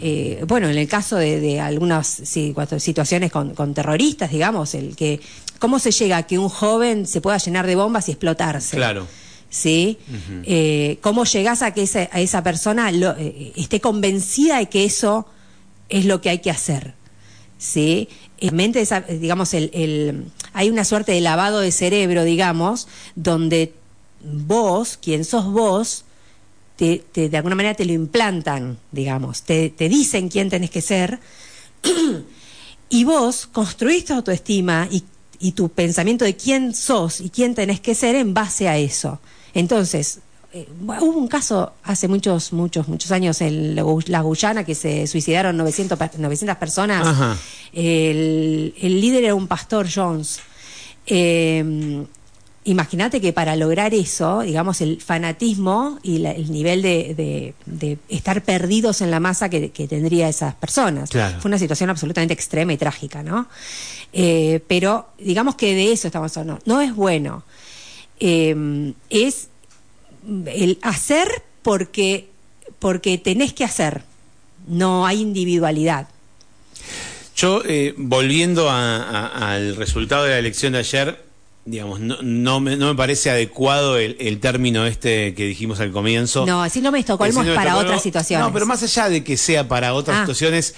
eh, 0.00 0.44
bueno, 0.46 0.68
en 0.68 0.76
el 0.76 0.86
caso 0.88 1.16
de, 1.16 1.40
de 1.40 1.58
algunas 1.60 2.06
sí, 2.06 2.54
situaciones 2.78 3.32
con, 3.32 3.54
con 3.54 3.72
terroristas, 3.72 4.30
digamos, 4.30 4.74
el 4.74 4.94
que 4.94 5.20
cómo 5.58 5.78
se 5.78 5.90
llega 5.90 6.18
a 6.18 6.22
que 6.26 6.38
un 6.38 6.50
joven 6.50 7.06
se 7.06 7.22
pueda 7.22 7.38
llenar 7.38 7.66
de 7.66 7.76
bombas 7.76 8.08
y 8.08 8.12
explotarse. 8.12 8.76
Claro. 8.76 9.06
¿sí? 9.48 9.96
Eh, 10.44 10.98
¿Cómo 11.00 11.24
llegás 11.24 11.62
a 11.62 11.72
que 11.72 11.82
esa, 11.84 12.10
a 12.12 12.20
esa 12.20 12.42
persona 12.42 12.92
lo- 12.92 13.16
eh, 13.16 13.52
esté 13.56 13.80
convencida 13.80 14.58
de 14.58 14.66
que 14.66 14.84
eso 14.84 15.26
es 15.88 16.04
lo 16.04 16.20
que 16.20 16.30
hay 16.30 16.38
que 16.40 16.50
hacer? 16.50 16.94
¿Sí? 17.58 18.08
En 18.38 18.54
mente, 18.56 18.80
esa- 18.80 19.00
digamos, 19.00 19.54
el, 19.54 19.70
el- 19.72 20.26
hay 20.52 20.68
una 20.70 20.84
suerte 20.84 21.12
de 21.12 21.20
lavado 21.20 21.60
de 21.60 21.72
cerebro, 21.72 22.24
digamos, 22.24 22.86
donde 23.14 23.72
vos, 24.22 24.98
quien 25.00 25.24
sos 25.24 25.46
vos, 25.50 26.04
te, 26.76 27.02
te- 27.12 27.28
de 27.30 27.36
alguna 27.38 27.54
manera 27.54 27.74
te 27.74 27.84
lo 27.86 27.92
implantan, 27.92 28.78
digamos, 28.92 29.42
te, 29.42 29.70
te 29.70 29.88
dicen 29.88 30.28
quién 30.28 30.50
tenés 30.50 30.70
que 30.70 30.82
ser, 30.82 31.18
y 32.88 33.04
vos 33.04 33.46
construís 33.46 34.04
tu 34.04 34.14
autoestima 34.14 34.88
y, 34.90 35.04
y 35.38 35.52
tu 35.52 35.68
pensamiento 35.68 36.24
de 36.24 36.36
quién 36.36 36.74
sos 36.74 37.20
y 37.20 37.30
quién 37.30 37.54
tenés 37.54 37.80
que 37.80 37.94
ser 37.94 38.14
en 38.16 38.34
base 38.34 38.68
a 38.68 38.78
eso. 38.78 39.20
Entonces, 39.54 40.20
eh, 40.60 40.68
hubo 40.78 41.18
un 41.18 41.28
caso 41.28 41.72
hace 41.84 42.08
muchos, 42.08 42.52
muchos, 42.52 42.88
muchos 42.88 43.10
años 43.12 43.40
en 43.40 43.74
la 43.74 43.82
Gu- 43.82 44.06
la 44.08 44.20
Guyana 44.22 44.64
que 44.64 44.74
se 44.74 45.06
suicidaron 45.06 45.56
900, 45.56 45.98
per- 45.98 46.18
900 46.18 46.56
personas. 46.56 47.06
Ajá. 47.06 47.36
El, 47.72 48.74
el 48.80 49.00
líder 49.00 49.24
era 49.24 49.34
un 49.34 49.46
pastor 49.46 49.86
Jones. 49.92 50.40
Eh, 51.06 52.04
imagínate 52.64 53.20
que 53.20 53.32
para 53.32 53.54
lograr 53.54 53.94
eso, 53.94 54.40
digamos, 54.40 54.80
el 54.80 55.00
fanatismo 55.00 55.98
y 56.02 56.24
el 56.24 56.50
nivel 56.50 56.82
de, 56.82 57.54
estar 58.08 58.42
perdidos 58.42 59.00
en 59.02 59.10
la 59.10 59.20
masa 59.20 59.48
que, 59.48 59.68
tendría 59.68 60.28
esas 60.28 60.54
personas. 60.54 61.10
Fue 61.40 61.48
una 61.48 61.58
situación 61.58 61.90
absolutamente 61.90 62.34
extrema 62.34 62.72
y 62.72 62.76
trágica, 62.76 63.22
¿no? 63.22 63.46
Eh, 64.12 64.60
pero 64.66 65.08
digamos 65.18 65.54
que 65.56 65.74
de 65.74 65.92
eso 65.92 66.08
estamos 66.08 66.36
hablando. 66.36 66.60
No 66.64 66.80
es 66.80 66.94
bueno. 66.94 67.44
Eh, 68.18 68.92
es 69.10 69.48
el 70.46 70.78
hacer 70.82 71.28
porque, 71.62 72.28
porque 72.78 73.18
tenés 73.18 73.52
que 73.52 73.64
hacer. 73.64 74.02
No 74.66 75.06
hay 75.06 75.20
individualidad. 75.20 76.08
Yo, 77.36 77.62
eh, 77.66 77.94
volviendo 77.96 78.70
al 78.70 79.76
resultado 79.76 80.24
de 80.24 80.30
la 80.30 80.38
elección 80.38 80.72
de 80.72 80.78
ayer, 80.78 81.26
digamos, 81.66 82.00
no, 82.00 82.16
no, 82.22 82.60
me, 82.60 82.76
no 82.76 82.86
me 82.86 82.94
parece 82.94 83.28
adecuado 83.28 83.98
el, 83.98 84.40
término 84.40 84.86
este 84.86 85.34
que 85.34 85.44
dijimos 85.44 85.80
al 85.80 85.92
comienzo. 85.92 86.46
No, 86.46 86.62
así 86.62 86.80
no 86.80 86.92
me 86.92 87.00
Estocolmo 87.00 87.42
es 87.42 87.54
para 87.54 87.76
otras 87.76 88.02
situaciones. 88.02 88.46
No, 88.46 88.52
pero 88.52 88.64
más 88.64 88.82
allá 88.82 89.10
de 89.10 89.22
que 89.22 89.36
sea 89.36 89.68
para 89.68 89.92
otras 89.92 90.18
ah. 90.18 90.20
situaciones, 90.22 90.74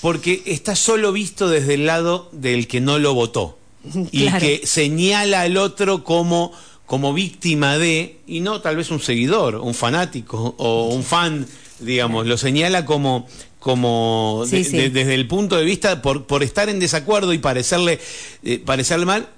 porque 0.00 0.42
está 0.46 0.76
solo 0.76 1.12
visto 1.12 1.48
desde 1.48 1.74
el 1.74 1.86
lado 1.86 2.30
del 2.32 2.66
que 2.66 2.80
no 2.80 2.98
lo 2.98 3.12
votó. 3.14 3.58
Y 4.12 4.30
que 4.38 4.62
señala 4.64 5.42
al 5.42 5.58
otro 5.58 6.04
como, 6.04 6.52
como 6.86 7.12
víctima 7.14 7.78
de, 7.78 8.18
y 8.26 8.40
no 8.40 8.60
tal 8.60 8.76
vez 8.76 8.90
un 8.90 9.00
seguidor, 9.00 9.56
un 9.56 9.74
fanático 9.74 10.54
o 10.58 10.88
un 10.88 11.02
fan, 11.02 11.46
digamos, 11.80 12.26
lo 12.26 12.36
señala 12.36 12.84
como 12.84 13.26
como 13.64 14.44
desde 14.50 15.14
el 15.14 15.26
punto 15.26 15.56
de 15.56 15.64
vista 15.64 16.02
por, 16.02 16.26
por 16.26 16.42
estar 16.42 16.68
en 16.68 16.78
desacuerdo 16.78 17.32
y 17.32 17.38
parecerle, 17.38 17.98
eh, 18.42 18.58
parecerle 18.62 19.06
mal, 19.06 19.30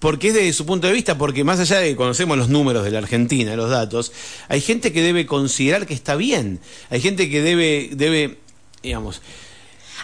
porque 0.00 0.28
es 0.28 0.34
desde 0.34 0.52
su 0.52 0.66
punto 0.66 0.86
de 0.86 0.92
vista, 0.92 1.16
porque 1.16 1.44
más 1.44 1.60
allá 1.60 1.78
de 1.78 1.88
que 1.88 1.96
conocemos 1.96 2.36
los 2.36 2.50
números 2.50 2.84
de 2.84 2.90
la 2.90 2.98
Argentina, 2.98 3.56
los 3.56 3.70
datos, 3.70 4.12
hay 4.48 4.60
gente 4.60 4.92
que 4.92 5.00
debe 5.00 5.24
considerar 5.24 5.86
que 5.86 5.94
está 5.94 6.14
bien, 6.14 6.60
hay 6.90 7.00
gente 7.00 7.30
que 7.30 7.40
debe, 7.40 7.88
debe 7.94 8.36
digamos, 8.82 9.22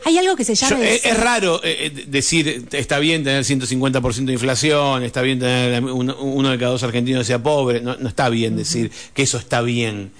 hay 0.05 0.19
algo 0.19 0.37
que 0.37 0.45
se 0.45 0.55
llama... 0.55 0.85
es, 0.85 1.17
raro 1.17 1.61
eh, 1.65 1.87
eh, 1.87 2.05
decir, 2.07 2.67
está 2.73 2.99
bien 2.99 3.25
tener 3.25 3.45
150% 3.45 4.25
de 4.25 4.33
inflación, 4.33 5.03
está 5.03 5.23
bien 5.23 5.39
tener 5.39 5.83
uno, 5.83 6.51
de 6.51 6.59
cada 6.59 6.73
dos 6.73 6.83
argentinos 6.83 7.27
sea 7.27 7.43
pobre, 7.43 7.81
no, 7.81 7.93
está 8.09 8.29
bien 8.29 8.57
decir 8.57 8.91
que 9.15 9.23
eso 9.23 9.39
está 9.39 9.63
bien, 9.63 10.13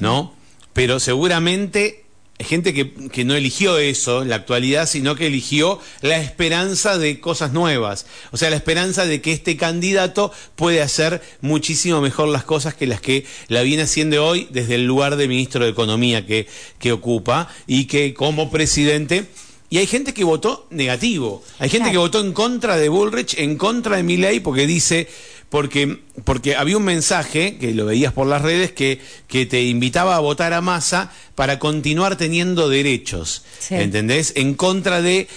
¿no? 0.00 0.34
Pero 0.72 1.00
seguramente 1.00 2.04
gente 2.40 2.72
que, 2.72 3.24
no 3.24 3.34
eligió 3.34 3.78
eso 3.78 4.22
en 4.22 4.28
la 4.28 4.36
actualidad, 4.36 4.88
sino 4.88 5.16
que 5.16 5.26
eligió 5.26 5.80
la 6.02 6.18
esperanza 6.18 6.96
de 6.96 7.20
cosas 7.20 7.52
nuevas. 7.52 8.06
O 8.30 8.36
sea, 8.36 8.50
la 8.50 8.56
esperanza 8.56 9.06
de 9.06 9.20
que 9.20 9.32
este 9.32 9.56
candidato 9.56 10.32
puede 10.54 10.80
hacer 10.80 11.20
muchísimo 11.40 12.00
mejor 12.00 12.28
las 12.28 12.44
cosas 12.44 12.74
que 12.74 12.86
las 12.86 13.00
que 13.00 13.26
la 13.48 13.62
viene 13.62 13.82
haciendo 13.82 14.24
hoy 14.24 14.48
desde 14.50 14.76
el 14.76 14.86
lugar 14.86 15.16
de 15.16 15.28
ministro 15.28 15.64
de 15.64 15.70
Economía 15.70 16.26
que, 16.26 16.46
que 16.78 16.92
ocupa 16.92 17.48
y 17.66 17.86
que 17.86 18.14
como 18.14 18.50
presidente 18.50 19.26
y 19.70 19.78
hay 19.78 19.86
gente 19.86 20.14
que 20.14 20.24
votó 20.24 20.66
negativo. 20.70 21.42
Hay 21.58 21.68
gente 21.68 21.90
que 21.90 21.98
votó 21.98 22.20
en 22.20 22.32
contra 22.32 22.78
de 22.78 22.88
Bullrich, 22.88 23.38
en 23.38 23.58
contra 23.58 23.96
de 23.96 24.02
Milley, 24.02 24.40
porque 24.40 24.66
dice, 24.66 25.08
porque, 25.50 26.00
porque 26.24 26.56
había 26.56 26.76
un 26.76 26.84
mensaje, 26.84 27.56
que 27.58 27.72
lo 27.72 27.86
veías 27.86 28.12
por 28.12 28.26
las 28.26 28.42
redes, 28.42 28.72
que, 28.72 29.00
que 29.26 29.46
te 29.46 29.62
invitaba 29.64 30.16
a 30.16 30.20
votar 30.20 30.52
a 30.52 30.60
masa 30.60 31.10
para 31.34 31.58
continuar 31.58 32.16
teniendo 32.16 32.68
derechos. 32.68 33.44
¿Entendés? 33.70 34.32
En 34.36 34.54
contra 34.54 35.00
de 35.00 35.28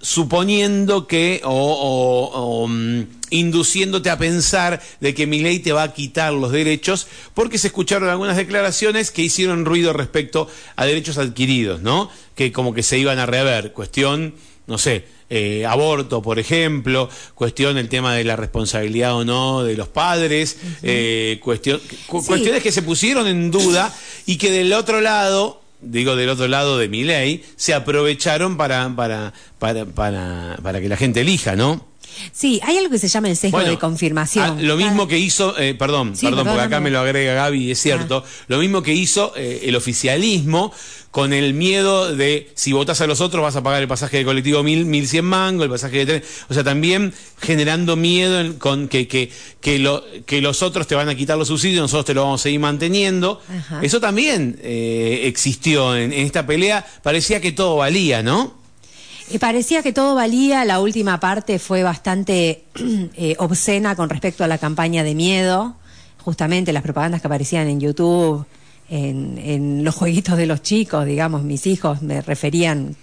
suponiendo 0.00 1.06
que 1.06 1.40
o, 1.44 2.66
mm, 2.68 3.02
induciéndote 3.30 4.10
a 4.10 4.18
pensar 4.18 4.82
de 5.00 5.14
que 5.14 5.26
mi 5.26 5.40
ley 5.40 5.60
te 5.60 5.72
va 5.72 5.84
a 5.84 5.92
quitar 5.94 6.32
los 6.32 6.50
derechos 6.50 7.06
porque 7.34 7.58
se 7.58 7.68
escucharon 7.68 8.08
algunas 8.08 8.36
declaraciones 8.36 9.10
que 9.10 9.22
hicieron 9.22 9.64
ruido 9.64 9.92
respecto 9.92 10.48
a 10.76 10.84
derechos 10.84 11.18
adquiridos, 11.18 11.80
¿no? 11.82 12.10
Que 12.34 12.52
como 12.52 12.74
que 12.74 12.82
se 12.82 12.98
iban 12.98 13.18
a 13.18 13.26
rever, 13.26 13.72
cuestión, 13.72 14.34
no 14.66 14.78
sé, 14.78 15.04
eh, 15.30 15.66
aborto, 15.66 16.22
por 16.22 16.38
ejemplo, 16.38 17.08
cuestión 17.34 17.78
el 17.78 17.88
tema 17.88 18.14
de 18.14 18.24
la 18.24 18.36
responsabilidad 18.36 19.14
o 19.14 19.24
no 19.24 19.62
de 19.62 19.76
los 19.76 19.88
padres, 19.88 20.58
eh, 20.82 21.38
cuestión, 21.42 21.80
cuestiones 22.06 22.62
que 22.62 22.72
se 22.72 22.82
pusieron 22.82 23.26
en 23.26 23.50
duda 23.50 23.94
y 24.26 24.36
que 24.36 24.50
del 24.50 24.72
otro 24.72 25.00
lado 25.00 25.64
digo 25.86 26.16
del 26.16 26.28
otro 26.28 26.48
lado 26.48 26.78
de 26.78 26.88
mi 26.88 27.04
ley, 27.04 27.44
se 27.56 27.74
aprovecharon 27.74 28.56
para, 28.56 28.88
para, 28.96 29.32
para, 29.64 29.86
para, 29.86 30.58
para 30.62 30.78
que 30.78 30.90
la 30.90 30.96
gente 30.98 31.22
elija, 31.22 31.56
¿no? 31.56 31.86
Sí, 32.32 32.60
hay 32.62 32.76
algo 32.76 32.90
que 32.90 32.98
se 32.98 33.08
llama 33.08 33.30
el 33.30 33.36
sesgo 33.36 33.60
de 33.60 33.78
confirmación. 33.78 34.44
Ah, 34.44 34.56
lo 34.60 34.76
mismo 34.76 35.08
que 35.08 35.18
hizo, 35.18 35.58
eh, 35.58 35.74
perdón, 35.74 36.12
perdón, 36.20 36.46
porque 36.46 36.60
acá 36.60 36.80
me 36.80 36.90
lo 36.90 37.00
agrega 37.00 37.32
Gaby, 37.32 37.70
es 37.70 37.80
cierto, 37.80 38.22
ah. 38.26 38.44
lo 38.48 38.58
mismo 38.58 38.82
que 38.82 38.92
hizo 38.92 39.32
eh, 39.36 39.62
el 39.64 39.74
oficialismo 39.74 40.70
con 41.10 41.32
el 41.32 41.54
miedo 41.54 42.14
de 42.14 42.50
si 42.54 42.72
votas 42.72 43.00
a 43.00 43.06
los 43.06 43.22
otros 43.22 43.42
vas 43.42 43.56
a 43.56 43.62
pagar 43.62 43.80
el 43.80 43.88
pasaje 43.88 44.18
de 44.18 44.24
colectivo 44.24 44.62
mil, 44.62 44.84
mil 44.84 45.08
cien 45.08 45.24
mango, 45.24 45.64
el 45.64 45.70
pasaje 45.70 45.98
de 45.98 46.06
tren, 46.06 46.24
o 46.50 46.54
sea, 46.54 46.62
también 46.62 47.14
generando 47.40 47.96
miedo 47.96 48.58
con 48.58 48.88
que, 48.88 49.08
que, 49.08 49.30
que, 49.62 49.78
lo, 49.78 50.04
que 50.26 50.42
los 50.42 50.62
otros 50.62 50.86
te 50.86 50.94
van 50.94 51.08
a 51.08 51.14
quitar 51.14 51.38
los 51.38 51.48
subsidios, 51.48 51.80
nosotros 51.80 52.04
te 52.04 52.14
lo 52.14 52.22
vamos 52.22 52.42
a 52.42 52.44
seguir 52.44 52.60
manteniendo. 52.60 53.40
Eso 53.80 53.98
también 53.98 54.58
eh, 54.62 55.22
existió 55.24 55.96
en 55.96 56.12
esta 56.12 56.46
pelea, 56.46 56.84
parecía 57.02 57.40
que 57.40 57.52
todo 57.52 57.76
valía, 57.76 58.22
¿no? 58.22 58.63
Y 59.30 59.38
parecía 59.38 59.82
que 59.82 59.92
todo 59.92 60.14
valía, 60.14 60.64
la 60.64 60.80
última 60.80 61.18
parte 61.18 61.58
fue 61.58 61.82
bastante 61.82 62.64
eh, 63.16 63.36
obscena 63.38 63.96
con 63.96 64.10
respecto 64.10 64.44
a 64.44 64.48
la 64.48 64.58
campaña 64.58 65.02
de 65.02 65.14
miedo, 65.14 65.76
justamente 66.18 66.72
las 66.72 66.82
propagandas 66.82 67.20
que 67.20 67.26
aparecían 67.26 67.68
en 67.68 67.80
YouTube, 67.80 68.46
en, 68.90 69.82
los 69.82 69.94
jueguitos 69.94 70.36
de 70.36 70.46
los 70.46 70.62
chicos, 70.62 71.06
digamos, 71.06 71.42
mis 71.42 71.66
hijos 71.66 72.02
me 72.02 72.20
referían 72.20 72.96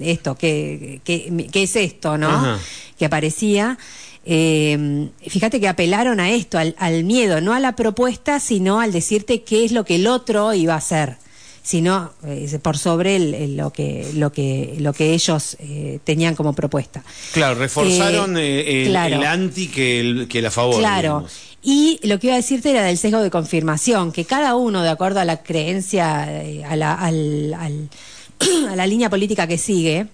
esto, 0.00 0.34
¿qué, 0.34 1.00
qué, 1.04 1.50
es 1.54 1.76
esto, 1.76 2.18
no? 2.18 2.58
Que 2.98 3.06
aparecía. 3.06 3.78
Eh, 4.26 5.08
fíjate 5.26 5.58
que 5.58 5.68
apelaron 5.68 6.20
a 6.20 6.30
esto, 6.30 6.58
al, 6.58 6.76
al, 6.78 7.04
miedo, 7.04 7.40
no 7.40 7.54
a 7.54 7.60
la 7.60 7.74
propuesta, 7.74 8.38
sino 8.40 8.78
al 8.78 8.92
decirte 8.92 9.42
qué 9.42 9.64
es 9.64 9.72
lo 9.72 9.84
que 9.84 9.96
el 9.96 10.06
otro 10.06 10.52
iba 10.52 10.74
a 10.74 10.78
hacer 10.78 11.16
sino 11.62 12.12
eh, 12.26 12.58
por 12.60 12.76
sobre 12.76 13.18
lo 13.48 13.72
que 13.72 14.10
lo 14.14 14.32
que 14.32 14.74
lo 14.78 14.92
que 14.92 15.14
ellos 15.14 15.56
eh, 15.60 16.00
tenían 16.02 16.34
como 16.34 16.52
propuesta. 16.54 17.04
Claro, 17.32 17.54
reforzaron 17.54 18.36
eh, 18.36 18.86
el, 18.86 18.96
anti 18.96 19.68
que 19.68 20.00
el, 20.00 20.28
que 20.28 20.42
la 20.42 20.50
favor. 20.50 20.78
Claro. 20.78 21.26
Y 21.62 22.00
lo 22.02 22.18
que 22.18 22.26
iba 22.26 22.34
a 22.34 22.38
decirte 22.38 22.70
era 22.72 22.82
del 22.82 22.98
sesgo 22.98 23.20
de 23.20 23.30
confirmación, 23.30 24.10
que 24.10 24.24
cada 24.24 24.56
uno, 24.56 24.82
de 24.82 24.88
acuerdo 24.88 25.20
a 25.20 25.24
la 25.24 25.44
creencia, 25.44 26.24
a 26.68 26.74
la, 26.74 26.94
al, 26.94 27.54
a 28.68 28.74
la 28.74 28.86
línea 28.88 29.08
política 29.08 29.46
que 29.46 29.58
sigue, 29.58 30.08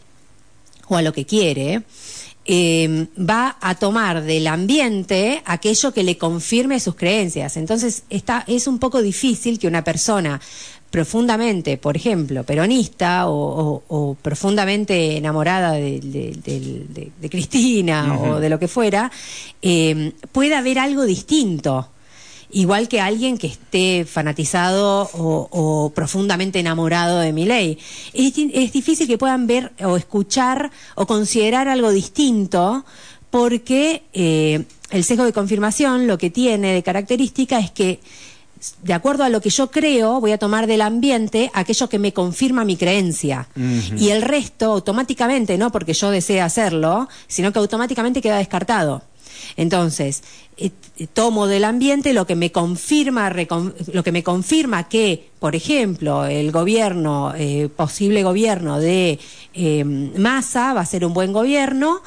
o 0.89 0.97
a 0.99 1.01
lo 1.01 1.15
que 1.15 1.25
quiere, 1.25 1.85
va 3.19 3.57
a 3.63 3.75
tomar 3.77 4.25
del 4.25 4.47
ambiente 4.47 5.43
aquello 5.47 5.93
que 5.95 6.03
le 6.03 6.19
confirme 6.19 6.81
sus 6.81 6.95
creencias. 6.95 7.57
Entonces, 7.57 8.03
está, 8.11 8.45
es 8.47 8.67
un 8.67 8.79
poco 8.79 9.01
difícil 9.01 9.59
que 9.59 9.69
una 9.69 9.85
persona 9.85 10.43
profundamente, 10.91 11.77
por 11.77 11.97
ejemplo, 11.97 12.45
peronista 12.45 13.25
o, 13.29 14.17
profundamente 14.23 15.17
enamorada 15.17 15.73
de, 15.73 17.29
Cristina 17.31 18.19
o 18.19 18.41
de 18.41 18.49
lo 18.49 18.59
que 18.59 18.69
fuera, 18.69 19.11
eh, 19.61 20.13
pueda 20.33 20.59
haber 20.59 20.79
algo 20.79 21.05
distinto. 21.05 21.89
Igual 22.51 22.89
que 22.89 23.03
alguien 23.03 23.37
que 23.37 23.49
esté 23.49 24.07
fanatizado 24.07 25.11
o, 25.13 25.93
profundamente 25.95 26.59
enamorado 26.59 27.19
de 27.21 27.33
mi 27.33 27.45
ley. 27.45 27.79
Es, 28.15 28.73
difícil 28.73 29.07
que 29.07 29.19
puedan 29.19 29.47
ver 29.47 29.73
o 29.85 29.97
escuchar 29.99 30.71
o 30.95 31.07
considerar 31.07 31.69
algo 31.69 31.91
distinto 31.91 32.87
porque 33.31 34.05
eh, 34.15 34.65
el 34.91 35.05
sesgo 35.05 35.25
de 35.25 35.35
confirmación 35.35 36.07
lo 36.07 36.17
que 36.17 36.31
tiene 36.31 36.73
de 36.73 36.83
característica 36.83 37.59
es 37.59 37.71
que 37.71 38.01
de 38.83 38.93
acuerdo 38.93 39.25
a 39.25 39.29
lo 39.29 39.41
que 39.41 39.51
yo 39.51 39.71
creo, 39.71 40.21
voy 40.21 40.33
a 40.33 40.39
tomar 40.39 40.67
del 40.67 40.83
ambiente 40.83 41.51
aquello 41.55 41.89
que 41.89 41.99
me 41.99 42.13
confirma 42.13 42.65
mi 42.65 42.77
creencia. 42.77 43.49
Y 43.97 44.11
el 44.11 44.23
resto, 44.23 44.73
automáticamente, 44.73 45.59
no 45.59 45.71
porque 45.71 45.93
yo 45.93 46.11
desee 46.11 46.41
hacerlo, 46.41 47.09
sino 47.27 47.53
que 47.53 47.59
automáticamente 47.59 48.23
queda 48.23 48.39
descartado. 48.39 49.03
Entonces, 49.57 50.23
eh, 50.57 50.71
tomo 51.13 51.47
del 51.47 51.65
ambiente 51.65 52.13
lo 52.13 52.27
que 52.27 52.35
me 52.35 52.53
confirma, 52.53 53.31
lo 53.31 54.03
que 54.03 54.13
me 54.13 54.23
confirma 54.23 54.89
que, 54.89 55.31
por 55.39 55.55
ejemplo, 55.55 56.27
el 56.27 56.51
gobierno, 56.51 57.33
eh, 57.37 57.69
posible 57.75 58.23
gobierno 58.23 58.79
de 58.81 59.19
eh, 59.55 59.85
Massa 59.85 60.75
va 60.75 60.81
a 60.81 60.87
ser 60.87 61.05
un 61.05 61.15
buen 61.15 61.33
gobierno 61.33 62.03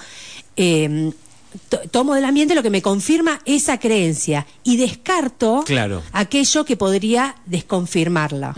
tomo 1.92 2.16
del 2.16 2.26
ambiente 2.26 2.56
lo 2.56 2.64
que 2.64 2.70
me 2.70 2.82
confirma 2.82 3.42
esa 3.46 3.80
creencia 3.80 4.46
y 4.64 4.78
descarto 4.78 5.64
aquello 6.12 6.66
que 6.66 6.78
podría 6.78 7.36
desconfirmarla. 7.46 8.56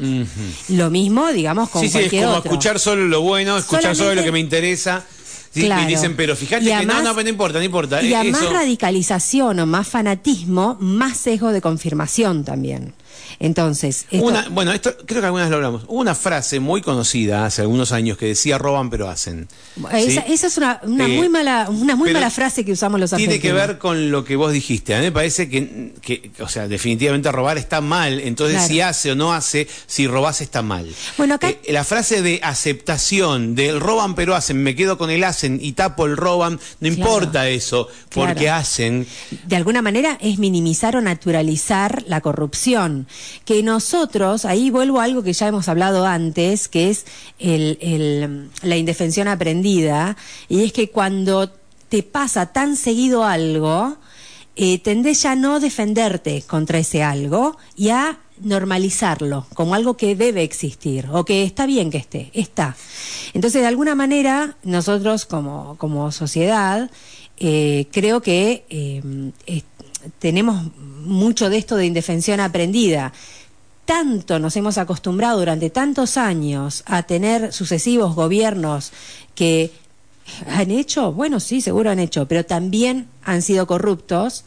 Lo 0.69 0.89
mismo, 0.89 1.31
digamos, 1.31 1.69
con 1.69 1.81
sí, 1.81 1.89
sí, 1.89 1.99
es 1.99 2.23
como 2.23 2.37
escuchar 2.37 2.79
solo 2.79 3.07
lo 3.07 3.21
bueno, 3.21 3.57
escuchar 3.57 3.95
solo 3.95 4.15
lo 4.15 4.23
que 4.23 4.31
me 4.31 4.39
interesa 4.39 5.05
Sí, 5.53 5.65
Claro. 5.65 5.83
Y 5.83 5.85
dicen, 5.85 6.15
pero 6.15 6.35
fíjate 6.35 6.65
que 6.65 6.85
no, 6.85 7.03
no, 7.03 7.13
no 7.13 7.29
importa, 7.29 7.59
no 7.59 7.63
importa. 7.63 8.01
Y 8.01 8.11
Eh, 8.11 8.15
a 8.15 8.23
más 8.23 8.49
radicalización 8.49 9.59
o 9.59 9.65
más 9.67 9.87
fanatismo, 9.87 10.77
más 10.79 11.17
sesgo 11.17 11.51
de 11.51 11.61
confirmación 11.61 12.43
también. 12.43 12.93
Entonces, 13.39 14.05
esto- 14.11 14.25
Una, 14.25 14.47
bueno, 14.49 14.71
esto 14.71 14.95
creo 15.05 15.21
que 15.21 15.25
algunas 15.27 15.49
lo 15.49 15.55
hablamos. 15.57 15.83
Hubo 15.87 15.99
una 15.99 16.15
frase 16.15 16.59
muy 16.59 16.81
conocida 16.81 17.45
hace 17.45 17.61
algunos 17.61 17.91
años 17.91 18.17
que 18.17 18.27
decía 18.27 18.57
roban 18.57 18.89
pero 18.89 19.09
hacen. 19.09 19.47
esa, 19.91 20.21
¿Sí? 20.25 20.33
esa 20.33 20.47
es 20.47 20.57
una, 20.57 20.79
una 20.83 21.05
Eh, 21.05 21.17
muy 21.17 21.29
mala, 21.29 21.67
una 21.69 21.95
muy 21.95 22.11
mala 22.13 22.29
frase 22.29 22.63
que 22.63 22.71
usamos 22.71 22.99
los 22.99 23.09
Tiene 23.11 23.33
argentinos. 23.35 23.41
que 23.61 23.67
ver 23.67 23.77
con 23.79 24.11
lo 24.11 24.23
que 24.23 24.35
vos 24.35 24.51
dijiste. 24.53 24.93
A 24.95 24.99
mí 24.99 25.05
me 25.05 25.11
parece 25.11 25.49
que, 25.49 25.93
que, 26.01 26.31
o 26.39 26.47
sea, 26.47 26.67
definitivamente 26.67 27.31
robar 27.31 27.57
está 27.57 27.81
mal. 27.81 28.19
Entonces, 28.19 28.57
Claro. 28.57 28.67
si 28.73 28.81
hace 28.81 29.11
o 29.11 29.15
no 29.15 29.33
hace, 29.33 29.67
si 29.87 30.07
robás 30.07 30.41
está 30.41 30.61
mal. 30.61 30.87
Bueno, 31.17 31.35
acá- 31.35 31.49
Eh, 31.49 31.59
la 31.69 31.83
frase 31.83 32.21
de 32.21 32.39
aceptación 32.43 33.55
del 33.55 33.79
roban 33.79 34.15
pero 34.15 34.35
hacen, 34.35 34.61
me 34.61 34.75
quedo 34.75 34.97
con 34.97 35.09
el 35.09 35.23
hacen 35.23 35.59
y 35.61 35.73
tapo 35.73 36.05
el 36.05 36.17
roban, 36.17 36.59
no 36.79 36.87
importa 36.87 37.47
eso, 37.49 37.87
porque 38.09 38.33
Claro. 38.45 38.59
hacen. 38.61 39.07
de 39.45 39.55
alguna 39.55 39.81
manera 39.81 40.17
es 40.21 40.39
minimizar 40.39 40.95
o 40.95 41.01
naturalizar 41.01 42.03
la 42.07 42.21
corrupción. 42.21 43.02
Que 43.45 43.63
nosotros, 43.63 44.45
ahí 44.45 44.69
vuelvo 44.69 44.99
a 44.99 45.05
algo 45.05 45.23
que 45.23 45.33
ya 45.33 45.47
hemos 45.47 45.67
hablado 45.67 46.05
antes, 46.05 46.67
que 46.67 46.89
es 46.89 47.05
la 47.39 48.77
indefensión 48.77 49.27
aprendida, 49.27 50.17
y 50.49 50.63
es 50.63 50.73
que 50.73 50.89
cuando 50.89 51.51
te 51.89 52.03
pasa 52.03 52.47
tan 52.47 52.75
seguido 52.75 53.23
algo, 53.23 53.97
eh, 54.55 54.79
tendés 54.79 55.23
ya 55.23 55.31
a 55.31 55.35
no 55.35 55.59
defenderte 55.59 56.43
contra 56.43 56.77
ese 56.77 57.03
algo 57.03 57.57
y 57.75 57.89
a 57.89 58.19
normalizarlo 58.41 59.47
como 59.53 59.73
algo 59.73 59.95
que 59.95 60.15
debe 60.15 60.43
existir 60.43 61.07
o 61.11 61.25
que 61.25 61.43
está 61.43 61.65
bien 61.65 61.89
que 61.89 61.97
esté, 61.97 62.29
está. 62.33 62.75
Entonces, 63.33 63.61
de 63.61 63.67
alguna 63.67 63.95
manera, 63.95 64.57
nosotros 64.63 65.25
como, 65.25 66.11
sociedad, 66.11 66.89
eh, 67.37 67.87
creo 67.91 68.21
que 68.21 68.65
eh, 68.69 69.61
tenemos 70.19 70.71
mucho 70.77 71.49
de 71.49 71.57
esto 71.57 71.75
de 71.75 71.85
indefensión 71.85 72.39
aprendida. 72.39 73.13
Tanto 73.85 74.39
nos 74.39 74.55
hemos 74.55 74.77
acostumbrado 74.77 75.39
durante 75.39 75.69
tantos 75.69 76.17
años 76.17 76.83
a 76.85 77.03
tener 77.03 77.51
sucesivos 77.51 78.15
gobiernos 78.15 78.91
que 79.35 79.71
han 80.47 80.71
hecho, 80.71 81.11
bueno, 81.11 81.39
sí, 81.39 81.61
seguro 81.61 81.89
han 81.89 81.99
hecho, 81.99 82.27
pero 82.27 82.45
también 82.45 83.07
han 83.23 83.41
sido 83.41 83.67
corruptos, 83.67 84.45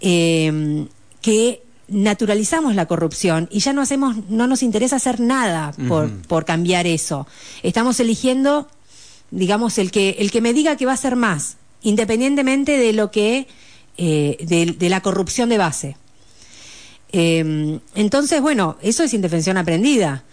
eh, 0.00 0.86
que 1.20 1.62
naturalizamos 1.90 2.74
la 2.74 2.86
corrupción 2.86 3.48
y 3.50 3.60
ya 3.60 3.72
no 3.72 3.82
hacemos, 3.82 4.16
no 4.28 4.46
nos 4.46 4.62
interesa 4.62 4.96
hacer 4.96 5.20
nada 5.20 5.72
por, 5.88 6.10
por 6.22 6.44
cambiar 6.44 6.86
eso. 6.86 7.26
Estamos 7.62 8.00
eligiendo, 8.00 8.68
digamos, 9.30 9.76
el 9.78 9.90
que, 9.90 10.16
el 10.20 10.30
que 10.30 10.40
me 10.40 10.54
diga 10.54 10.76
que 10.76 10.86
va 10.86 10.92
a 10.92 10.96
ser 10.96 11.16
más, 11.16 11.56
independientemente 11.82 12.78
de 12.78 12.92
lo 12.92 13.10
que, 13.10 13.48
eh, 13.96 14.36
de, 14.40 14.66
de 14.78 14.88
la 14.88 15.00
corrupción 15.00 15.48
de 15.48 15.58
base. 15.58 15.96
Eh, 17.12 17.78
entonces, 17.94 18.40
bueno, 18.40 18.76
eso 18.82 19.02
es 19.02 19.14
indefensión 19.14 19.56
aprendida. 19.56 20.24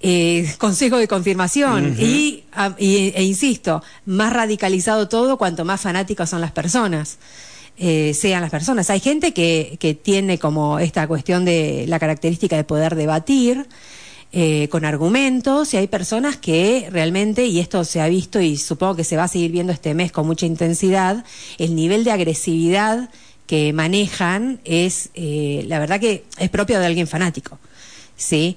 Eh, 0.00 0.52
consejo 0.58 0.96
de 0.98 1.08
confirmación 1.08 1.96
y, 1.98 2.44
a- 2.52 2.74
y- 2.78 3.12
e 3.14 3.22
insisto, 3.22 3.82
más 4.06 4.32
radicalizado 4.32 5.08
todo 5.08 5.38
cuanto 5.38 5.64
más 5.64 5.80
fanáticas 5.80 6.30
son 6.30 6.40
las 6.40 6.52
personas. 6.52 7.18
eh, 7.76 8.14
sean 8.14 8.40
las 8.40 8.50
personas. 8.52 8.88
Hay 8.90 9.00
gente 9.00 9.32
que, 9.34 9.76
que 9.80 9.94
tiene 9.94 10.38
como 10.38 10.78
esta 10.78 11.08
cuestión 11.08 11.44
de 11.44 11.86
la 11.88 11.98
característica 11.98 12.54
de 12.56 12.62
poder 12.62 12.94
debatir 12.94 13.66
eh, 14.36 14.66
con 14.68 14.84
argumentos 14.84 15.72
y 15.74 15.76
hay 15.76 15.86
personas 15.86 16.36
que 16.36 16.88
realmente, 16.90 17.46
y 17.46 17.60
esto 17.60 17.84
se 17.84 18.00
ha 18.00 18.08
visto 18.08 18.40
y 18.40 18.56
supongo 18.56 18.96
que 18.96 19.04
se 19.04 19.16
va 19.16 19.24
a 19.24 19.28
seguir 19.28 19.52
viendo 19.52 19.72
este 19.72 19.94
mes 19.94 20.10
con 20.10 20.26
mucha 20.26 20.44
intensidad, 20.44 21.24
el 21.58 21.76
nivel 21.76 22.02
de 22.02 22.10
agresividad 22.10 23.10
que 23.46 23.72
manejan 23.72 24.58
es, 24.64 25.10
eh, 25.14 25.64
la 25.68 25.78
verdad 25.78 26.00
que 26.00 26.24
es 26.38 26.50
propio 26.50 26.80
de 26.80 26.86
alguien 26.86 27.06
fanático, 27.06 27.60
¿sí? 28.16 28.56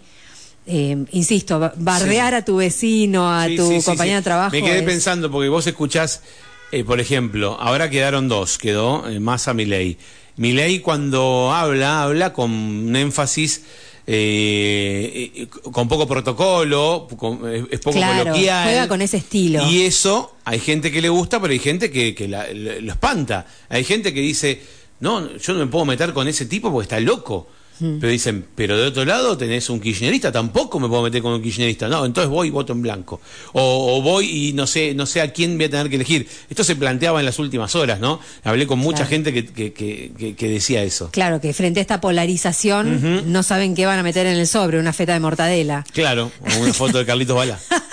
Eh, 0.65 1.05
insisto, 1.11 1.59
ba- 1.59 1.73
bardear 1.77 2.33
a 2.33 2.43
tu 2.43 2.55
vecino, 2.57 3.31
a 3.31 3.45
Sí, 3.45 3.55
tu 3.57 3.67
sí, 3.69 3.79
sí, 3.79 3.85
compañero 3.85 4.17
sí. 4.17 4.21
de 4.21 4.23
trabajo. 4.23 4.51
Me 4.53 4.63
quedé 4.63 4.79
es- 4.79 4.83
pensando, 4.85 5.29
porque 5.29 5.49
vos 5.49 5.67
escuchás, 5.67 6.23
eh, 6.71 6.83
por 6.83 6.99
ejemplo, 6.99 7.55
ahora 7.59 7.89
quedaron 7.89 8.27
dos, 8.27 8.57
quedó 8.57 9.07
eh, 9.07 9.19
más 9.19 9.47
a 9.47 9.53
Milei. 9.53 9.97
Milei 10.37 10.79
cuando 10.79 11.53
habla, 11.53 12.01
habla 12.03 12.33
con 12.33 12.49
un 12.51 12.95
énfasis 12.95 13.63
eh, 14.09 15.47
con 15.71 15.87
poco 15.87 16.07
protocolo, 16.07 17.07
con- 17.17 17.41
es, 17.69 17.79
poco 17.79 17.97
Claro, 17.97 18.23
coloquial. 18.23 18.63
juega 18.63 18.87
con 18.87 19.01
ese 19.01 19.17
estilo. 19.17 19.69
Y 19.69 19.81
eso, 19.81 20.35
hay 20.45 20.59
gente 20.59 20.91
que 20.91 21.01
le 21.01 21.09
gusta, 21.09 21.39
pero 21.41 21.51
hay 21.51 21.59
gente 21.59 21.91
que, 21.91 22.15
que 22.15 22.27
la- 22.27 22.47
lo 22.53 22.91
espanta. 22.91 23.45
Hay 23.69 23.83
gente 23.83 24.13
que 24.13 24.21
dice, 24.21 24.61
no, 25.01 25.35
yo 25.37 25.53
no 25.53 25.59
me 25.59 25.67
puedo 25.67 25.85
meter 25.85 26.13
con 26.13 26.27
ese 26.27 26.45
tipo 26.45 26.71
porque 26.71 26.83
está 26.85 26.99
loco. 26.99 27.47
Pero 27.79 28.07
dicen, 28.11 28.45
pero 28.55 28.77
de 28.77 28.87
otro 28.87 29.05
lado 29.05 29.37
tenés 29.37 29.69
un 29.69 29.79
kirchnerista, 29.79 30.31
tampoco 30.31 30.79
me 30.79 30.87
puedo 30.87 31.03
meter 31.03 31.21
con 31.21 31.33
un 31.33 31.41
kirchnerista. 31.41 31.87
No, 31.87 32.05
entonces 32.05 32.29
voy 32.29 32.47
y 32.47 32.51
voto 32.51 32.73
en 32.73 32.81
blanco. 32.81 33.21
O, 33.53 33.97
o 33.97 34.01
voy 34.01 34.49
y 34.49 34.53
no 34.53 34.65
sé, 34.67 34.93
no 34.95 35.05
sé 35.05 35.21
a 35.21 35.31
quién 35.33 35.57
voy 35.57 35.65
a 35.65 35.69
tener 35.69 35.89
que 35.89 35.95
elegir. 35.95 36.27
Esto 36.49 36.63
se 36.63 36.75
planteaba 36.75 37.19
en 37.19 37.25
las 37.25 37.39
últimas 37.39 37.75
horas, 37.75 37.99
¿no? 37.99 38.19
Hablé 38.43 38.65
con 38.67 38.79
mucha 38.79 38.97
Claro. 38.97 39.09
gente 39.09 39.33
que, 39.33 39.45
que, 39.45 39.73
que, 39.73 40.35
que- 40.35 40.49
decía 40.49 40.81
eso. 40.83 41.09
Claro, 41.11 41.39
que 41.41 41.53
frente 41.53 41.79
a 41.79 41.81
esta 41.81 42.01
polarización 42.01 43.31
no 43.31 43.43
saben 43.43 43.75
qué 43.75 43.85
van 43.85 43.99
a 43.99 44.03
meter 44.03 44.25
en 44.25 44.37
el 44.37 44.47
sobre, 44.47 44.79
una 44.79 44.93
feta 44.93 45.13
de 45.13 45.19
mortadela. 45.19 45.85
Claro, 45.93 46.31
o 46.55 46.59
una 46.63 46.73
foto 46.73 46.97
de 46.97 47.05
Carlitos 47.05 47.35
Bala. 47.35 47.59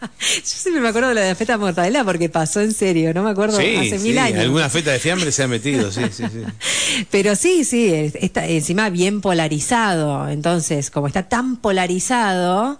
Yo 0.20 0.40
siempre 0.44 0.80
me 0.80 0.88
acuerdo 0.88 1.08
de 1.10 1.14
la 1.14 1.20
de 1.22 1.34
feta 1.34 1.52
de 1.54 1.58
mortadela 1.58 2.04
porque 2.04 2.28
pasó 2.28 2.60
en 2.60 2.72
serio, 2.72 3.12
no 3.14 3.22
me 3.22 3.30
acuerdo, 3.30 3.58
Sí, 3.58 3.76
hace 3.76 3.98
sí, 3.98 4.08
mil 4.08 4.18
años. 4.18 4.40
alguna 4.40 4.68
feta 4.70 4.92
de 4.92 4.98
fiambre 4.98 5.30
se 5.32 5.42
ha 5.42 5.48
metido, 5.48 5.90
sí, 5.92 6.02
sí, 6.10 6.24
sí. 6.30 7.04
Pero 7.10 7.36
sí, 7.36 7.64
sí, 7.64 7.92
es- 7.92 8.14
está 8.16 8.46
encima 8.46 8.88
bien 8.90 9.20
polarizado. 9.20 10.28
Entonces, 10.28 10.90
como 10.90 11.06
está 11.06 11.28
tan 11.28 11.56
polarizado, 11.56 12.78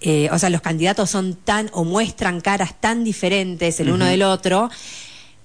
eh, 0.00 0.28
o 0.32 0.38
sea, 0.38 0.50
los 0.50 0.60
candidatos 0.60 1.10
son 1.10 1.34
tan 1.34 1.70
o 1.72 1.84
muestran 1.84 2.40
caras 2.40 2.80
tan 2.80 3.04
diferentes 3.04 3.80
el 3.80 3.90
uno 3.90 4.04
del 4.06 4.22
otro, 4.22 4.70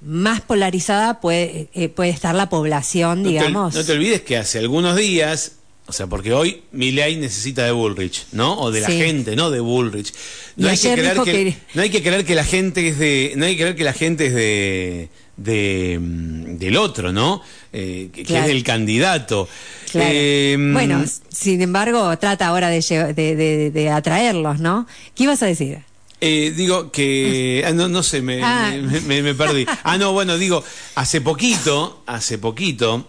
más 0.02 0.42
polarizada 0.42 1.20
puede, 1.20 1.70
eh, 1.74 1.90
puede 1.90 2.10
estar 2.12 2.34
la 2.36 2.50
población, 2.50 3.20
No 3.20 3.24
te- 3.24 3.30
digamos. 3.30 3.76
No 3.76 3.84
te, 3.84 3.92
olvides 3.92 4.22
que 4.22 4.38
hace 4.38 4.60
algunos 4.60 4.96
días, 4.96 5.54
o 5.90 5.92
sea, 5.92 6.08
porque 6.08 6.32
hoy 6.34 6.62
Milei 6.72 7.18
necesita 7.18 7.66
de 7.66 7.72
Bullrich, 7.72 8.28
¿no? 8.32 8.58
O 8.60 8.72
de 8.72 8.82
la 8.82 8.88
Sí. 8.88 8.98
gente, 8.98 9.36
no 9.36 9.50
de 9.52 9.60
Bullrich. 9.60 10.14
No 10.56 10.68
Y 10.68 10.70
hay, 10.72 10.78
que 10.78 10.94
creer 10.94 11.18
que, 11.24 11.32
que- 11.32 11.58
no 11.74 11.82
hay 11.82 11.90
que 11.90 12.02
creer 12.04 12.24
que 12.26 12.36
la 12.36 12.44
gente 12.46 12.88
es 12.88 12.98
de, 13.00 13.34
no 13.36 13.46
hay 13.46 13.56
que 13.58 13.62
creer 13.64 13.76
que 13.76 13.84
la 13.84 13.94
gente 13.94 14.28
es 14.28 14.34
de, 14.36 15.10
de 15.38 15.98
del 16.02 16.78
otro, 16.78 17.12
¿no? 17.12 17.42
Eh, 17.74 18.10
que, 18.14 18.22
es 18.22 18.46
del 18.48 18.64
candidato. 18.64 19.48
Claro. 19.92 20.10
Eh, 20.12 20.58
bueno, 20.74 21.04
sin 21.30 21.62
embargo, 21.62 22.18
trata 22.18 22.48
ahora 22.48 22.70
de, 22.70 22.82
de, 23.16 23.36
de- 23.36 23.72
de 23.72 23.90
atraerlos, 23.90 24.60
¿no? 24.60 24.86
¿Qué 25.16 25.24
ibas 25.24 25.42
a 25.44 25.46
decir? 25.48 25.80
Eh, 26.22 26.54
digo 26.56 26.92
que 26.92 27.64
ah, 27.68 27.72
no, 27.72 27.88
no 27.88 28.04
sé, 28.04 28.22
me, 28.22 28.42
Ah. 28.44 28.74
me- 28.82 29.00
me- 29.02 29.22
me 29.24 29.34
perdí. 29.36 29.66
Ah, 29.84 29.98
no, 29.98 30.12
bueno, 30.12 30.38
digo, 30.38 30.64
hace 30.96 31.22
poquito, 31.22 32.04
hace 32.06 32.38
poquito, 32.38 33.08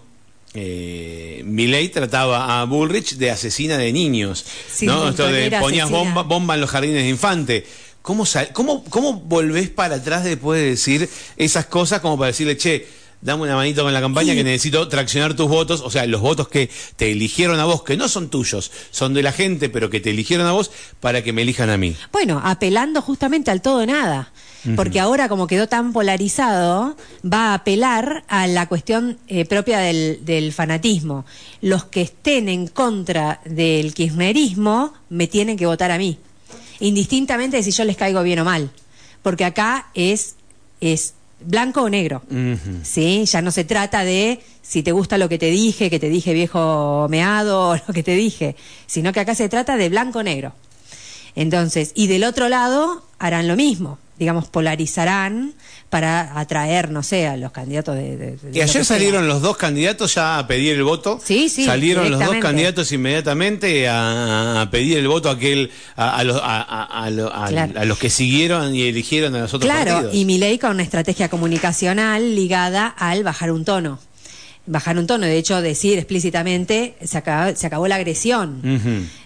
eh, 0.55 1.43
Milei 1.45 1.89
trataba 1.91 2.61
a 2.61 2.65
Bullrich 2.65 3.15
de 3.17 3.31
asesina 3.31 3.79
de 3.79 3.93
niños, 3.93 4.45
Sí, 4.73 4.87
¿no? 4.87 5.09
Esto 5.09 5.27
de 5.29 5.51
ponías 5.61 5.85
asesina. 5.87 5.99
bomba, 5.99 6.23
bomba 6.23 6.55
en 6.55 6.61
los 6.61 6.71
jardines 6.71 7.03
de 7.03 7.09
infante. 7.09 7.67
¿Cómo, 8.03 8.25
sal- 8.27 8.51
cómo, 8.53 8.83
¿Cómo 8.85 9.13
volvés 9.21 9.69
para 9.69 9.97
atrás 9.97 10.25
después 10.25 10.61
de 10.61 10.71
decir 10.71 11.09
esas 11.37 11.67
cosas 11.67 12.01
como 12.01 12.17
para 12.19 12.29
decirle, 12.29 12.57
che, 12.57 12.89
dame 13.21 13.43
una 13.43 13.55
manito 13.55 13.83
con 13.83 13.93
la 13.93 14.01
campaña 14.01 14.35
que 14.35 14.43
necesito 14.43 14.89
traccionar 14.89 15.35
tus 15.35 15.49
votos, 15.49 15.83
o 15.85 15.91
sea, 15.91 16.07
los 16.07 16.23
votos 16.23 16.49
que 16.49 16.71
te 16.97 17.13
eligieron 17.13 17.61
a 17.61 17.67
vos, 17.67 17.83
que 17.83 17.99
no 17.99 18.09
son 18.09 18.31
tuyos, 18.31 18.73
son 18.91 19.13
de 19.13 19.23
la 19.23 19.33
gente, 19.33 19.69
pero 19.69 19.91
que 19.91 20.01
te 20.01 20.11
eligieron 20.11 20.47
a 20.47 20.53
vos 20.53 20.71
para 21.01 21.23
que 21.23 21.35
me 21.35 21.43
elijan 21.43 21.69
a 21.69 21.77
mí? 21.77 21.95
Bueno, 22.11 22.41
apelando 22.43 23.03
justamente 23.03 23.51
al 23.51 23.61
todo 23.61 23.85
Porque 24.77 25.01
ahora, 25.01 25.29
como 25.29 25.46
quedó 25.46 25.68
tan 25.68 25.92
polarizado, 25.92 26.96
va 27.25 27.51
a 27.51 27.55
apelar 27.55 28.25
a 28.29 28.46
la 28.46 28.66
cuestión 28.66 29.18
eh, 29.27 29.44
propia 29.44 29.79
del, 29.79 30.25
del 30.25 30.53
fanatismo. 30.53 31.25
Los 31.62 31.85
que 31.85 32.03
estén 32.03 32.49
en 32.49 32.66
contra 32.66 33.40
del 33.44 33.94
kirchnerismo 33.94 34.92
me 35.09 35.27
tienen 35.27 35.57
que 35.57 35.66
votar 35.66 35.90
a 35.90 35.99
mí, 35.99 36.18
indistintamente 36.79 37.57
de 37.57 37.62
si 37.62 37.70
yo 37.70 37.85
les 37.85 37.96
caigo 37.96 38.23
bien 38.23 38.40
o 38.40 38.44
mal. 38.44 38.70
Porque 39.23 39.44
acá 39.44 39.88
es, 39.94 40.37
es 40.81 41.14
blanco 41.40 41.83
o 41.83 41.88
negro. 41.88 42.23
¿sí? 42.83 43.25
Ya 43.25 43.42
no 43.42 43.51
se 43.51 43.64
trata 43.64 44.05
de 44.05 44.40
si 44.62 44.83
te 44.83 44.92
gusta 44.92 45.18
lo 45.18 45.29
que 45.29 45.38
te 45.38 45.51
dije, 45.51 45.90
que 45.90 45.99
te 45.99 46.09
dije 46.09 46.35
viejo 46.35 47.07
meado 47.11 47.70
o 47.70 47.77
lo 47.77 47.94
que 47.94 48.03
te 48.03 48.14
dije, 48.14 48.57
sino 48.87 49.12
que 49.12 49.20
acá 49.20 49.35
se 49.35 49.49
trata 49.49 49.77
de 49.77 49.88
blanco 49.88 50.20
o 50.20 50.23
negro. 50.23 50.53
Entonces, 51.35 51.92
y 51.94 52.09
del 52.09 52.25
otro 52.25 52.49
lado 52.49 53.03
harán 53.18 53.49
lo 53.49 53.57
mismo. 53.57 53.99
Digamos, 54.21 54.47
polarizarán 54.49 55.55
para 55.89 56.39
atraer, 56.39 56.91
no 56.91 57.03
sé, 57.03 57.27
a 57.27 57.37
los 57.37 57.51
candidatos 57.51 57.97
de... 57.97 58.17
de- 58.17 58.37
de 58.37 58.57
Y 58.59 58.61
ayer 58.61 58.85
salieron 58.85 59.27
los 59.27 59.41
dos 59.43 59.57
candidatos 59.57 60.15
ya 60.15 60.39
a 60.39 60.47
pedir 60.47 60.77
el 60.77 60.85
voto. 60.85 61.19
Sí, 61.25 61.49
sí, 61.49 61.65
Salieron 61.65 62.11
los 62.11 62.21
dos 62.25 62.37
candidatos 62.37 62.93
inmediatamente 62.93 63.89
a, 63.89 64.61
a 64.61 64.71
pedir 64.71 64.99
el 64.99 65.09
voto 65.09 65.31
a 65.31 65.33
aquel, 65.33 65.71
a, 65.97 66.17
a 66.19 66.25
los, 66.25 66.37
a, 66.37 66.61
a- 66.63 67.05
a 67.05 67.11
lo- 67.11 67.35
a- 67.35 67.49
Claro. 67.49 67.81
a 67.81 67.85
los 67.87 67.99
que 67.99 68.11
siguieron 68.11 68.75
y 68.75 68.83
eligieron 68.83 69.35
a 69.35 69.41
los 69.41 69.55
otros 69.55 69.69
Claro, 69.71 69.91
partidos. 69.93 70.15
y 70.15 70.25
Milei 70.27 70.59
con 70.59 70.71
una 70.73 70.83
estrategia 70.85 71.29
comunicacional 71.29 72.35
ligada 72.37 72.87
al 72.87 73.25
bajar 73.25 73.51
un 73.51 73.65
tono. 73.65 73.99
Bajar 74.66 74.99
un 74.99 75.07
tono, 75.07 75.27
de 75.27 75.37
hecho, 75.38 75.61
decir 75.62 75.99
explícitamente 75.99 76.94
se 77.03 77.18
acabó, 77.18 77.57
se 77.57 77.66
acabó 77.66 77.88
la 77.88 77.96
agresión. 77.96 78.61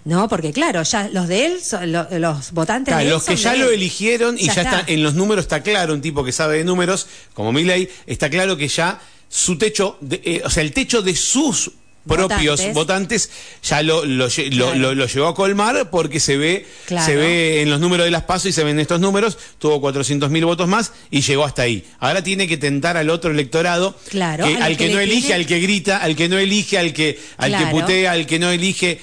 ¿No? 0.05 0.29
Porque, 0.29 0.53
claro, 0.53 0.83
ya 0.85 1.09
los 1.13 1.29
de 1.29 1.47
él, 1.47 1.61
son- 1.63 1.91
lo- 1.93 2.07
los 2.19 2.53
votantes 2.53 2.93
Claro, 2.93 3.01
de 3.01 3.07
él 3.07 3.11
los 3.13 3.25
que 3.25 3.37
son 3.37 3.43
ya 3.45 3.53
de 3.53 3.59
lo 3.59 3.71
eligieron 3.71 4.37
y 4.39 4.47
ya, 4.47 4.63
está. 4.63 4.85
en 4.87 5.03
los 5.03 5.15
números 5.15 5.45
está 5.45 5.63
claro, 5.63 5.93
un 5.93 6.01
tipo 6.01 6.25
que 6.25 6.33
sabe 6.33 6.59
de 6.59 6.65
números, 6.65 7.07
como 7.35 7.53
Milley, 7.53 7.89
está 8.07 8.31
claro 8.31 8.57
que 8.57 8.69
ya 8.69 9.01
su 9.29 9.59
techo, 9.59 9.99
de- 10.01 10.23
eh, 10.25 10.43
o 10.45 10.51
sea, 10.51 10.63
el 10.63 10.73
techo 10.73 11.03
de 11.03 11.17
sus 11.17 11.73
propios 12.07 12.61
Votantes. 12.61 12.75
votantes, 12.75 13.31
ya 13.63 13.83
lo, 13.83 14.05
lo, 14.05 14.27
lo- 14.27 14.31
Claro. 14.73 14.95
lo- 14.95 15.07
llegó 15.07 15.27
a 15.27 15.35
colmar 15.35 15.91
porque 15.91 16.21
se 16.21 16.37
ve, 16.37 16.67
Claro. 16.87 17.07
se 17.07 17.17
ve 17.17 17.63
en 17.63 17.71
los 17.71 17.81
números 17.81 18.05
de 18.05 18.11
las 18.11 18.25
pasos 18.25 18.47
y 18.47 18.53
se 18.53 18.63
ven 18.65 18.79
estos 18.79 19.01
números, 19.01 19.39
tuvo 19.59 19.81
400 19.81 20.31
mil 20.31 20.45
votos 20.45 20.69
más 20.69 20.93
y 21.11 21.23
llegó 21.23 21.45
hasta 21.45 21.63
ahí. 21.63 21.85
Ahora 22.01 22.23
tiene 22.23 22.47
que 22.47 22.57
tentar 22.57 22.97
al 22.97 23.09
otro 23.11 23.31
electorado, 23.31 23.97
Claro, 24.11 24.45
que- 24.47 24.57
al 24.57 24.77
que 24.77 24.89
no 24.91 25.01
elige, 25.01 25.21
tiene- 25.29 25.35
al 25.35 25.47
que 25.47 25.61
grita, 25.61 25.97
al 25.99 26.15
que 26.17 26.29
no 26.29 26.39
elige, 26.39 26.79
al 26.79 26.93
que, 26.93 27.19
al 27.39 27.57
que 27.57 27.67
putea, 27.67 28.13
al 28.13 28.27
que 28.27 28.39
no 28.39 28.51
elige 28.51 29.01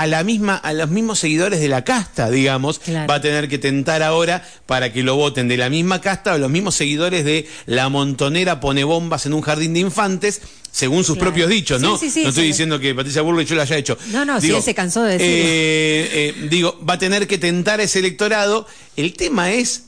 a 0.00 0.06
la 0.06 0.22
misma 0.22 0.54
a 0.56 0.72
los 0.72 0.88
mismos 0.90 1.18
seguidores 1.18 1.58
de 1.58 1.66
la 1.66 1.82
casta, 1.82 2.30
digamos, 2.30 2.78
Claro. 2.78 3.08
va 3.10 3.16
a 3.16 3.20
tener 3.20 3.48
que 3.48 3.58
tentar 3.58 4.00
ahora 4.04 4.46
para 4.66 4.92
que 4.92 5.02
lo 5.02 5.16
voten 5.16 5.48
de 5.48 5.56
la 5.56 5.68
misma 5.70 6.00
casta 6.00 6.34
o 6.34 6.38
los 6.38 6.50
mismos 6.50 6.76
seguidores 6.76 7.24
de 7.24 7.48
la 7.66 7.88
montonera 7.88 8.60
pone 8.60 8.84
bombas 8.84 9.26
en 9.26 9.32
un 9.34 9.40
jardín 9.42 9.74
de 9.74 9.80
infantes, 9.80 10.40
según 10.70 11.02
sus 11.02 11.16
Claro. 11.16 11.30
propios 11.32 11.50
dichos, 11.50 11.80
¿no? 11.82 11.98
Sí, 11.98 12.06
sí, 12.06 12.10
sí, 12.10 12.22
no 12.22 12.28
estoy 12.28 12.44
sí. 12.44 12.48
diciendo 12.48 12.78
que 12.78 12.94
Patricia 12.94 13.22
Burley 13.22 13.44
yo 13.44 13.56
lo 13.56 13.62
haya 13.62 13.76
hecho. 13.76 13.98
No, 14.12 14.24
no, 14.24 14.40
sí, 14.40 14.52
él 14.52 14.62
se 14.62 14.72
cansó 14.74 15.02
de 15.02 15.14
decirlo. 15.18 15.34
eh, 15.34 16.08
eh, 16.12 16.46
digo, 16.48 16.78
va 16.88 16.94
a 16.94 16.98
tener 16.98 17.26
que 17.26 17.38
tentar 17.38 17.80
a 17.80 17.82
ese 17.82 17.98
electorado. 17.98 18.66
El 18.96 19.14
tema 19.14 19.50
es 19.50 19.86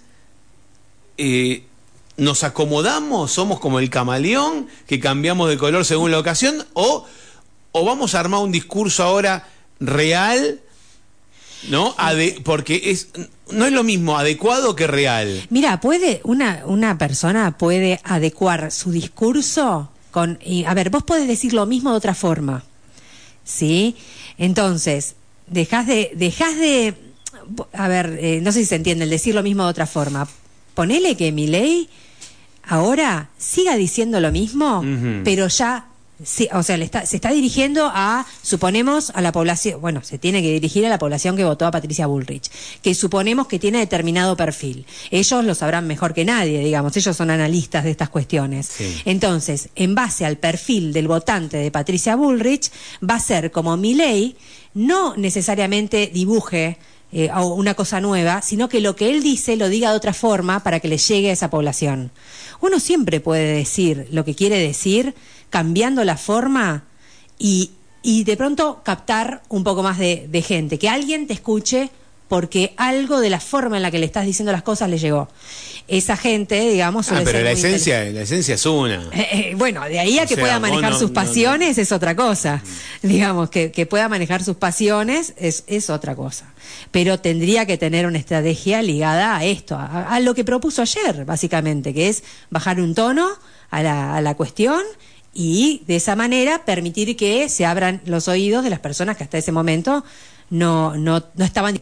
eh, 1.19 1.65
¿Nos 2.17 2.43
acomodamos? 2.45 3.31
¿Somos 3.33 3.61
como 3.61 3.79
el 3.79 3.89
camaleón 3.91 4.67
que 4.87 5.01
cambiamos 5.01 5.49
de 5.49 5.57
color 5.57 5.85
según 5.85 6.11
la 6.11 6.19
ocasión? 6.19 6.67
¿O, 6.75 7.07
o 7.73 7.85
vamos 7.85 8.15
a 8.15 8.21
armar 8.21 8.41
un 8.41 8.53
discurso 8.53 9.03
ahora 9.05 9.49
real? 9.81 10.61
¿No? 11.69 11.95
Ade- 11.99 12.41
porque 12.43 12.81
es, 12.91 13.09
no 13.51 13.67
es 13.67 13.73
lo 13.73 13.83
mismo 13.83 14.17
adecuado 14.17 14.75
que 14.77 14.87
real. 14.87 15.43
Mira, 15.51 15.81
puede 15.81 16.21
una 16.25 16.63
una 16.65 16.97
persona 16.97 17.59
puede 17.59 18.01
adecuar 18.05 18.71
su 18.73 18.91
discurso 18.93 19.91
con 20.11 20.39
y, 20.45 20.65
a 20.65 20.73
ver, 20.75 20.89
vos 20.91 21.03
podés 21.05 21.29
decir 21.29 21.53
lo 21.53 21.67
mismo 21.67 21.91
de 21.91 21.97
otra 21.99 22.15
forma. 22.15 22.65
¿Sí? 23.45 23.97
Entonces, 24.39 25.17
dejas 25.49 25.87
de 25.87 26.13
dejas 26.15 26.57
de 26.57 26.95
a 27.75 27.89
ver, 27.89 28.19
eh, 28.23 28.41
no 28.43 28.53
sé 28.53 28.61
si 28.61 28.67
se 28.67 28.77
entiende 28.77 29.05
el 29.05 29.11
decir 29.11 29.35
lo 29.35 29.43
mismo 29.43 29.65
de 29.65 29.71
otra 29.71 29.87
forma. 29.87 30.27
Ponele 30.75 31.17
que 31.17 31.31
mi 31.33 31.47
ley 31.47 31.89
ahora 32.63 33.29
siga 33.37 33.77
diciendo 33.77 34.21
lo 34.21 34.31
mismo, 34.33 34.83
pero 35.25 35.49
ya 35.49 35.89
sí, 36.23 36.49
o 36.53 36.63
sea, 36.63 36.77
le 36.77 36.85
está, 36.85 37.07
se 37.07 37.17
está 37.17 37.31
dirigiendo 37.31 37.91
a, 37.93 38.27
suponemos, 38.43 39.11
a 39.11 39.21
la 39.21 39.33
población, 39.33 39.81
bueno, 39.81 40.03
se 40.03 40.19
tiene 40.19 40.43
que 40.43 40.53
dirigir 40.53 40.85
a 40.87 40.89
la 40.89 40.99
población 40.99 41.37
que 41.37 41.45
votó 41.45 41.67
a 41.67 41.71
Patricia 41.71 42.07
Bullrich, 42.07 42.51
que 42.83 42.95
suponemos 42.95 43.47
que 43.47 43.59
tiene 43.59 43.79
determinado 43.79 44.37
perfil. 44.37 44.87
Ellos 45.11 45.45
lo 45.45 45.55
sabrán 45.55 45.87
mejor 45.87 46.15
que 46.15 46.25
nadie, 46.25 46.61
digamos, 46.61 46.97
ellos 46.97 47.17
son 47.17 47.31
analistas 47.31 47.85
de 47.85 47.91
estas 47.91 48.09
cuestiones. 48.09 48.67
Sí. 48.67 49.03
Entonces, 49.05 49.71
en 49.75 49.95
base 49.95 50.25
al 50.25 50.37
perfil 50.37 50.93
del 50.93 51.09
votante 51.09 51.57
de 51.57 51.71
Patricia 51.71 52.17
Bullrich, 52.17 52.71
va 53.09 53.15
a 53.15 53.21
ser 53.21 53.51
como 53.51 53.77
mi 53.77 53.95
ley, 53.95 54.37
no 54.75 55.17
necesariamente 55.17 56.11
dibuje 56.13 56.79
eh, 57.13 57.29
una 57.35 57.75
cosa 57.75 58.01
nueva, 58.01 58.41
sino 58.41 58.69
que 58.69 58.81
lo 58.81 58.95
que 58.95 59.11
él 59.11 59.21
dice 59.21 59.57
lo 59.57 59.69
diga 59.69 59.91
de 59.91 59.97
otra 59.97 60.13
forma 60.13 60.63
para 60.63 60.79
que 60.79 60.87
le 60.87 60.97
llegue 60.97 61.31
a 61.31 61.33
esa 61.33 61.51
población. 61.51 62.13
Uno 62.61 62.79
siempre 62.79 63.21
puede 63.21 63.53
decir 63.53 64.07
lo 64.13 64.25
que 64.25 64.37
quiere 64.37 64.59
decir, 64.59 65.15
cambiando 65.51 66.05
la 66.05 66.17
forma 66.17 66.85
y, 67.39 67.71
y 68.03 68.25
de 68.25 68.37
pronto 68.37 68.81
captar 68.85 69.43
un 69.49 69.65
poco 69.65 69.83
más 69.83 69.99
de, 69.99 70.27
de 70.31 70.43
gente, 70.43 70.79
que 70.79 70.89
alguien 70.89 71.27
te 71.27 71.33
escuche 71.35 71.91
porque 72.29 72.75
algo 72.77 73.19
de 73.21 73.29
la 73.29 73.41
forma 73.41 73.77
en 73.77 73.83
la 73.83 73.91
que 73.91 73.99
le 73.99 74.07
estás 74.07 74.25
diciendo 74.25 74.53
las 74.53 74.63
cosas 74.63 74.89
le 74.89 74.99
llegó. 74.99 75.29
Esa 75.89 76.17
gente, 76.17 76.71
digamos, 76.71 77.11
Ah, 77.11 77.23
pero 77.25 77.41
la 77.41 77.51
esencia, 77.51 78.05
la 78.05 78.21
esencia 78.23 78.55
es 78.55 78.65
una. 78.67 79.03
eh, 79.13 79.29
eh, 79.33 79.55
bueno, 79.57 79.83
de 79.83 79.99
ahí 79.99 80.21
a 80.21 80.23
O 80.23 80.27
que 80.29 80.37
sea, 80.37 80.45
pueda 80.45 80.61
manejar 80.61 80.93
no- 80.93 80.99
sus 81.01 81.11
no- 81.11 81.15
no- 81.21 81.27
pasiones 81.27 81.77
es 81.79 81.91
otra 81.91 82.15
cosa. 82.15 82.63
Digamos, 83.03 83.51
que, 83.51 83.73
que 83.73 83.85
pueda 83.87 84.09
manejar 84.09 84.45
sus 84.45 84.55
pasiones 84.55 85.35
es, 85.39 85.65
es 85.67 85.91
otra 85.91 86.15
cosa. 86.15 86.55
Pero 86.93 87.19
tendría 87.19 87.67
que 87.67 87.77
tener 87.77 88.07
una 88.07 88.19
estrategia 88.19 88.81
ligada 88.81 89.37
a 89.37 89.45
esto, 89.45 89.75
a, 89.75 90.03
a 90.15 90.21
lo 90.21 90.33
que 90.37 90.45
propuso 90.45 90.83
ayer, 90.83 91.25
básicamente, 91.25 91.93
que 91.93 92.09
es 92.11 92.23
bajar 92.49 92.81
un 92.81 92.95
tono 92.95 93.29
a 93.71 93.83
la, 93.83 94.15
a 94.17 94.21
la 94.21 94.37
cuestión 94.37 94.83
y 95.33 95.83
de 95.87 95.97
esa 95.97 96.17
manera 96.17 96.65
permitir 96.65 97.17
que 97.17 97.49
se 97.49 97.65
abran 97.65 98.01
los 98.05 98.29
oídos 98.29 98.65
de 98.65 98.71
las 98.71 98.81
personas 98.81 99.17
que 99.17 99.25
hasta 99.25 99.39
ese 99.39 99.53
momento 99.53 100.05
no, 100.51 100.97
no, 100.97 101.25
no 101.35 101.45
estaban. 101.45 101.81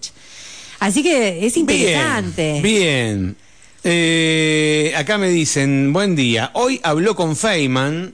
Así 0.80 1.02
que 1.02 1.46
es 1.46 1.56
interesante. 1.56 2.60
Bien. 2.62 2.62
bien. 2.62 3.47
Eh, 3.84 4.92
acá 4.96 5.18
me 5.18 5.28
dicen, 5.28 5.92
buen 5.92 6.16
día. 6.16 6.50
Hoy 6.54 6.80
habló 6.82 7.14
con 7.14 7.36
Feynman, 7.36 8.12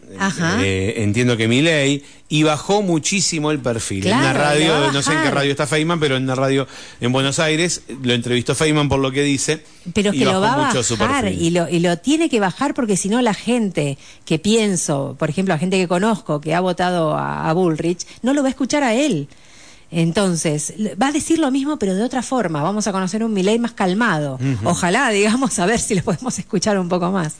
eh, 0.60 0.94
entiendo 0.98 1.36
que 1.36 1.48
mi 1.48 1.62
ley, 1.62 2.04
y 2.28 2.42
bajó 2.42 2.82
muchísimo 2.82 3.50
el 3.50 3.60
perfil. 3.60 4.06
en 4.06 4.12
Claro, 4.18 4.38
radio, 4.38 4.92
no 4.92 5.02
sé 5.02 5.14
en 5.14 5.22
qué 5.22 5.30
radio 5.30 5.50
está 5.50 5.66
Feynman, 5.66 5.98
pero 5.98 6.16
en 6.16 6.24
una 6.24 6.34
radio 6.34 6.66
en 7.00 7.12
Buenos 7.12 7.38
Aires, 7.38 7.82
lo 8.02 8.12
entrevistó 8.12 8.54
Feynman 8.54 8.88
por 8.88 8.98
lo 8.98 9.10
que 9.10 9.22
dice. 9.22 9.64
Pero 9.94 10.10
es 10.10 10.16
y 10.16 10.18
que 10.18 10.24
lo 10.26 10.40
va 10.40 10.52
a 10.52 10.66
mucho 10.66 10.82
su 10.82 10.96
bajar 10.96 11.32
y 11.32 11.50
lo, 11.50 11.68
y 11.68 11.80
lo 11.80 11.96
tiene 11.96 12.28
que 12.28 12.40
bajar 12.40 12.74
porque 12.74 12.96
si 12.96 13.08
no 13.08 13.22
la 13.22 13.34
gente 13.34 13.96
que 14.26 14.38
pienso, 14.38 15.16
por 15.18 15.30
ejemplo, 15.30 15.54
la 15.54 15.58
gente 15.58 15.78
que 15.78 15.88
conozco 15.88 16.40
que 16.40 16.54
ha 16.54 16.60
votado 16.60 17.14
a, 17.14 17.48
a 17.48 17.52
Bullrich, 17.54 18.06
no 18.22 18.34
lo 18.34 18.42
va 18.42 18.48
a 18.48 18.50
escuchar 18.50 18.82
a 18.82 18.94
él. 18.94 19.28
Entonces, 19.96 20.74
va 21.00 21.08
a 21.08 21.12
decir 21.12 21.38
lo 21.38 21.50
mismo 21.50 21.78
pero 21.78 21.94
de 21.94 22.02
otra 22.02 22.22
forma. 22.22 22.62
Vamos 22.62 22.86
a 22.86 22.92
conocer 22.92 23.22
un 23.22 23.32
Milei 23.32 23.58
más 23.58 23.72
calmado. 23.72 24.38
Ojalá, 24.64 25.08
digamos, 25.10 25.58
a 25.58 25.66
ver 25.66 25.78
si 25.78 25.94
lo 25.94 26.02
podemos 26.02 26.38
escuchar 26.38 26.78
un 26.78 26.88
poco 26.88 27.10
más. 27.12 27.36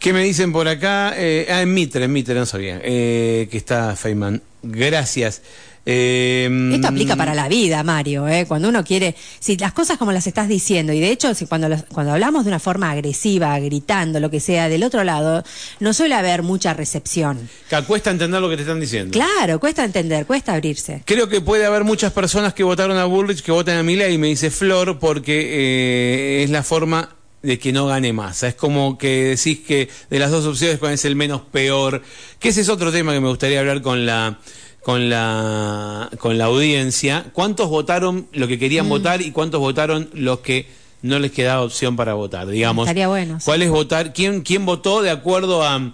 ¿Qué 0.00 0.12
me 0.12 0.24
dicen 0.24 0.52
por 0.52 0.66
acá? 0.66 1.12
Eh, 1.16 1.46
ah, 1.48 1.62
en 1.62 1.72
Mitre, 1.72 2.04
en 2.04 2.12
Mitre, 2.12 2.34
no 2.34 2.44
sabía. 2.46 2.80
eh, 2.82 3.46
que 3.50 3.56
está 3.56 3.94
Feynman. 3.94 4.42
Gracias. 4.64 5.42
Eh, 5.84 6.70
Esto 6.74 6.88
aplica 6.88 7.16
para 7.16 7.34
la 7.34 7.48
vida, 7.48 7.82
Mario, 7.82 8.28
¿eh? 8.28 8.46
cuando 8.46 8.68
uno 8.68 8.84
quiere, 8.84 9.16
si 9.40 9.56
las 9.56 9.72
cosas 9.72 9.98
como 9.98 10.12
las 10.12 10.26
estás 10.26 10.48
diciendo, 10.48 10.92
y 10.92 11.00
de 11.00 11.10
hecho 11.10 11.34
si 11.34 11.46
cuando, 11.46 11.68
cuando 11.92 12.12
hablamos 12.12 12.44
de 12.44 12.50
una 12.50 12.60
forma 12.60 12.90
agresiva, 12.90 13.58
gritando, 13.58 14.20
lo 14.20 14.30
que 14.30 14.38
sea, 14.38 14.68
del 14.68 14.84
otro 14.84 15.02
lado, 15.02 15.42
no 15.80 15.92
suele 15.92 16.14
haber 16.14 16.42
mucha 16.42 16.72
recepción. 16.72 17.48
que 17.68 17.82
cuesta 17.82 18.10
entender 18.10 18.40
lo 18.40 18.48
que 18.48 18.56
te 18.56 18.62
están 18.62 18.78
diciendo. 18.78 19.12
Claro, 19.12 19.58
cuesta 19.58 19.84
entender, 19.84 20.24
cuesta 20.24 20.54
abrirse. 20.54 21.02
Creo 21.04 21.28
que 21.28 21.40
puede 21.40 21.66
haber 21.66 21.82
muchas 21.84 22.12
personas 22.12 22.54
que 22.54 22.62
votaron 22.62 22.96
a 22.96 23.04
Bullrich 23.06 23.42
que 23.42 23.50
votan 23.50 23.76
a 23.76 23.82
Milei, 23.82 24.18
me 24.18 24.28
dice 24.28 24.50
Flor, 24.50 24.98
porque 25.00 26.40
eh, 26.40 26.44
es 26.44 26.50
la 26.50 26.62
forma 26.62 27.16
de 27.42 27.58
que 27.58 27.72
no 27.72 27.86
gane 27.86 28.12
masa. 28.12 28.48
Es 28.48 28.54
como 28.54 28.96
que 28.96 29.36
decís 29.36 29.60
que 29.66 29.88
de 30.10 30.18
las 30.18 30.30
dos 30.30 30.46
opciones 30.46 30.78
cuál 30.78 30.92
es 30.92 31.04
el 31.04 31.16
menos 31.16 31.42
peor. 31.42 32.02
Que 32.38 32.50
ese 32.50 32.60
es 32.60 32.68
otro 32.68 32.92
tema 32.92 33.12
que 33.12 33.20
me 33.20 33.28
gustaría 33.28 33.60
hablar 33.60 33.82
con 33.82 34.06
la 34.06 34.38
con 34.82 35.08
la 35.08 36.10
con 36.18 36.38
la 36.38 36.46
audiencia. 36.46 37.26
¿Cuántos 37.32 37.68
votaron 37.68 38.26
lo 38.32 38.48
que 38.48 38.56
Mm. 38.56 38.60
querían 38.60 38.88
votar 38.88 39.22
y 39.22 39.30
cuántos 39.30 39.60
votaron 39.60 40.08
los 40.14 40.40
que 40.40 40.66
no 41.02 41.18
les 41.18 41.32
quedaba 41.32 41.62
opción 41.62 41.96
para 41.96 42.14
votar? 42.14 42.46
Digamos. 42.48 42.86
Estaría 42.86 43.08
bueno, 43.08 43.38
sí. 43.40 43.44
¿Cuál 43.46 43.62
es 43.62 43.70
votar? 43.70 44.12
¿Quién 44.12 44.42
quién 44.42 44.66
votó 44.66 45.02
de 45.02 45.10
acuerdo 45.10 45.62
a 45.62 45.76
a, 45.76 45.90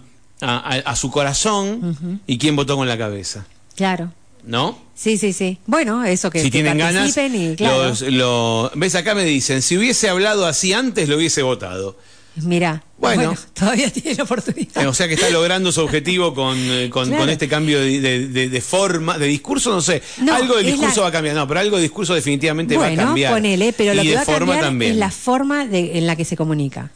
a- 0.76 0.90
a 0.90 0.96
su 0.96 1.10
corazón 1.10 2.20
y 2.26 2.38
quién 2.38 2.54
votó 2.56 2.76
con 2.76 2.86
la 2.88 2.96
cabeza? 2.96 3.46
Claro. 3.76 4.12
¿No? 4.44 4.78
Sí, 4.94 5.18
sí, 5.18 5.32
sí. 5.32 5.58
Bueno, 5.66 6.04
eso 6.04 6.30
que, 6.30 6.38
si 6.38 6.46
que 6.46 6.50
tienen 6.62 6.78
ganas, 6.78 7.14
y 7.18 7.54
claro. 7.56 7.88
los, 7.88 8.00
lo- 8.02 8.70
ves 8.76 8.94
acá 8.94 9.14
me 9.14 9.24
dicen, 9.24 9.60
si 9.62 9.76
hubiese 9.76 10.08
hablado 10.08 10.46
así 10.46 10.72
antes, 10.72 11.08
lo 11.08 11.16
hubiese 11.16 11.42
votado. 11.42 11.96
Mira, 12.42 12.82
Bueno. 12.98 13.34
todavía 13.54 13.90
tiene 13.92 14.14
la 14.16 14.24
oportunidad. 14.24 14.82
Eh, 14.82 14.86
O 14.86 14.94
sea 14.94 15.08
que 15.08 15.14
está 15.14 15.30
logrando 15.30 15.70
su 15.72 15.80
objetivo 15.80 16.34
con, 16.34 16.56
eh, 16.58 16.88
con, 16.90 17.06
Claro. 17.08 17.22
con 17.22 17.30
este 17.30 17.48
cambio 17.48 17.80
de, 17.80 18.00
de- 18.28 18.60
forma, 18.60 19.18
de 19.18 19.26
discurso, 19.26 19.70
no 19.70 19.80
sé. 19.80 20.02
No, 20.22 20.34
algo 20.34 20.56
del 20.56 20.66
discurso 20.66 20.96
la- 20.96 21.02
va 21.02 21.08
a 21.08 21.12
cambiar, 21.12 21.34
no, 21.36 21.46
pero 21.48 21.60
algo 21.60 21.76
del 21.76 21.84
discurso 21.84 22.14
definitivamente 22.14 22.76
va 22.76 22.86
a 22.88 22.94
cambiar. 22.96 23.32
ponele, 23.32 23.72
pero 23.72 23.94
lo 23.94 24.02
y 24.02 24.04
que 24.06 24.10
de 24.10 24.16
va 24.16 24.22
a 24.22 24.24
forma 24.24 24.38
cambiar 24.54 24.60
también. 24.64 24.92
es 24.92 24.98
la 24.98 25.10
forma 25.10 25.64
en 25.70 26.06
la 26.06 26.16
que 26.16 26.24
se 26.24 26.36
comunica. 26.36 26.90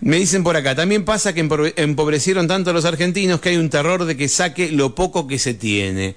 Me 0.00 0.16
dicen 0.18 0.42
por 0.44 0.56
acá, 0.56 0.74
también 0.74 1.04
pasa 1.04 1.32
que 1.34 1.40
empobre- 1.44 1.74
empobrecieron 1.76 2.46
tanto 2.48 2.70
a 2.70 2.72
los 2.72 2.84
argentinos 2.84 3.40
que 3.40 3.50
hay 3.50 3.56
un 3.56 3.68
terror 3.70 4.04
de 4.04 4.16
que 4.16 4.28
saque 4.28 4.70
lo 4.70 4.94
poco 4.94 5.26
que 5.26 5.38
se 5.38 5.54
tiene. 5.54 6.16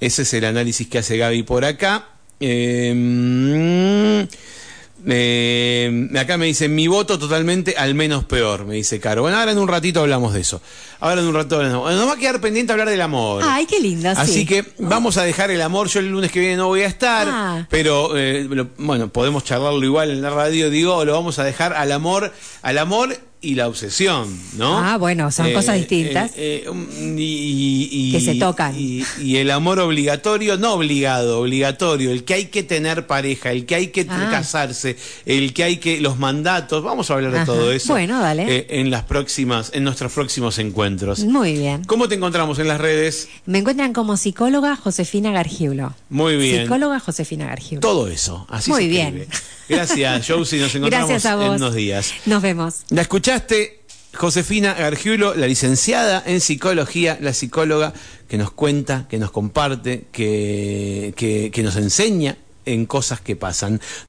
Ese 0.00 0.22
es 0.22 0.34
el 0.34 0.44
análisis 0.44 0.86
que 0.88 0.98
hace 0.98 1.16
Gaby 1.16 1.42
por 1.42 1.64
acá. 1.64 2.08
Eh, 2.40 4.26
Eh, 5.06 6.08
acá 6.18 6.36
me 6.36 6.46
dice, 6.46 6.68
mi 6.68 6.86
voto 6.86 7.18
totalmente 7.18 7.74
al 7.78 7.94
menos 7.94 8.24
peor, 8.24 8.66
me 8.66 8.74
dice 8.74 9.00
Caro. 9.00 9.22
Bueno, 9.22 9.38
ahora 9.38 9.52
en 9.52 9.58
un 9.58 9.68
ratito 9.68 10.00
hablamos 10.00 10.34
de 10.34 10.40
eso. 10.40 10.60
Ahora 11.00 11.20
en 11.20 11.26
un 11.28 11.34
ratito 11.34 11.56
hablamos. 11.56 11.92
Nos 11.94 12.08
va 12.08 12.12
a 12.12 12.16
quedar 12.16 12.40
pendiente 12.40 12.72
hablar 12.72 12.88
del 12.88 13.00
amor. 13.00 13.42
Ay, 13.46 13.66
qué 13.66 13.80
linda, 13.80 14.14
sí. 14.14 14.20
Así 14.20 14.46
que 14.46 14.64
vamos 14.78 15.16
a 15.16 15.22
dejar 15.22 15.50
el 15.50 15.62
amor. 15.62 15.88
Yo 15.88 16.00
el 16.00 16.08
lunes 16.10 16.30
que 16.30 16.40
viene 16.40 16.56
no 16.56 16.66
voy 16.66 16.82
a 16.82 16.86
estar, 16.86 17.26
Ah. 17.30 17.66
pero 17.70 18.16
eh, 18.16 18.46
lo- 18.50 18.68
bueno, 18.78 19.08
podemos 19.08 19.44
charlarlo 19.44 19.84
igual 19.84 20.10
en 20.10 20.20
la 20.22 20.30
radio. 20.30 20.68
Digo, 20.70 21.04
lo 21.04 21.12
vamos 21.14 21.38
a 21.38 21.44
dejar 21.44 21.72
al 21.72 21.92
amor, 21.92 22.32
al 22.62 22.78
amor 22.78 23.16
y 23.42 23.54
la 23.54 23.68
obsesión, 23.68 24.28
¿no? 24.58 24.78
Ah, 24.78 24.98
bueno, 24.98 25.30
son 25.32 25.50
cosas 25.52 25.76
distintas. 25.76 26.32
eh, 26.36 26.64
eh, 26.66 26.68
um, 26.68 26.86
y, 27.18 28.12
Que 28.12 28.20
se 28.20 28.34
tocan. 28.34 28.74
Y, 28.78 29.02
y 29.22 29.36
el 29.36 29.50
amor 29.50 29.78
obligatorio, 29.80 30.56
no 30.58 30.74
obligado, 30.74 31.40
obligatorio, 31.40 32.10
el 32.10 32.24
que 32.24 32.34
hay 32.34 32.44
que 32.46 32.62
tener 32.62 33.06
pareja, 33.06 33.50
el 33.52 33.64
que 33.66 33.74
hay 33.76 33.86
que 33.88 34.06
Ah. 34.10 34.28
casarse, 34.30 34.96
el 35.24 35.54
que 35.54 35.64
hay 35.64 35.76
que 35.78 36.00
los 36.00 36.18
mandatos. 36.18 36.82
Vamos 36.82 37.10
a 37.10 37.14
hablar 37.14 37.32
de 37.32 37.44
todo 37.46 37.72
eso. 37.72 37.92
Bueno, 37.94 38.20
dale. 38.20 38.44
eh, 38.56 38.66
en 38.70 38.90
las 38.90 39.04
próximas, 39.04 39.70
en 39.74 39.84
nuestros 39.84 40.12
próximos 40.12 40.58
encuentros. 40.58 41.20
Muy 41.24 41.54
bien. 41.54 41.84
¿Cómo 41.84 42.08
te 42.08 42.16
encontramos 42.16 42.58
en 42.58 42.68
las 42.68 42.80
redes? 42.80 43.28
Me 43.46 43.58
encuentran 43.58 43.92
como 43.92 44.16
psicóloga 44.16 44.76
Josefina 44.76 45.32
Gargiulo. 45.32 45.94
Muy 46.10 46.36
bien. 46.36 46.62
Psicóloga 46.64 47.00
Josefina 47.00 47.46
Gargiulo. 47.46 47.80
Todo 47.80 48.08
eso. 48.08 48.46
Así 48.50 48.70
Muy 48.70 48.82
se 48.82 48.88
bien. 48.88 49.06
escribe. 49.18 49.28
Gracias, 49.70 50.26
Josie. 50.28 50.60
Nos 50.60 50.74
encontramos 50.74 51.24
a 51.24 51.32
en 51.32 51.52
unos 51.52 51.74
días. 51.74 52.12
Nos 52.26 52.42
vemos. 52.42 52.80
La 52.90 53.02
escuchaste, 53.02 53.80
Josefina 54.14 54.74
Gargiulo, 54.74 55.34
la 55.34 55.46
licenciada 55.46 56.22
en 56.26 56.40
psicología, 56.40 57.16
la 57.20 57.32
psicóloga 57.32 57.92
que 58.28 58.36
nos 58.36 58.50
cuenta, 58.50 59.06
que 59.08 59.18
nos 59.18 59.30
comparte, 59.30 60.06
que, 60.12 61.14
que, 61.16 61.50
que 61.52 61.62
nos 61.62 61.76
enseña 61.76 62.36
en 62.66 62.86
cosas 62.86 63.20
que 63.20 63.36
pasan. 63.36 63.80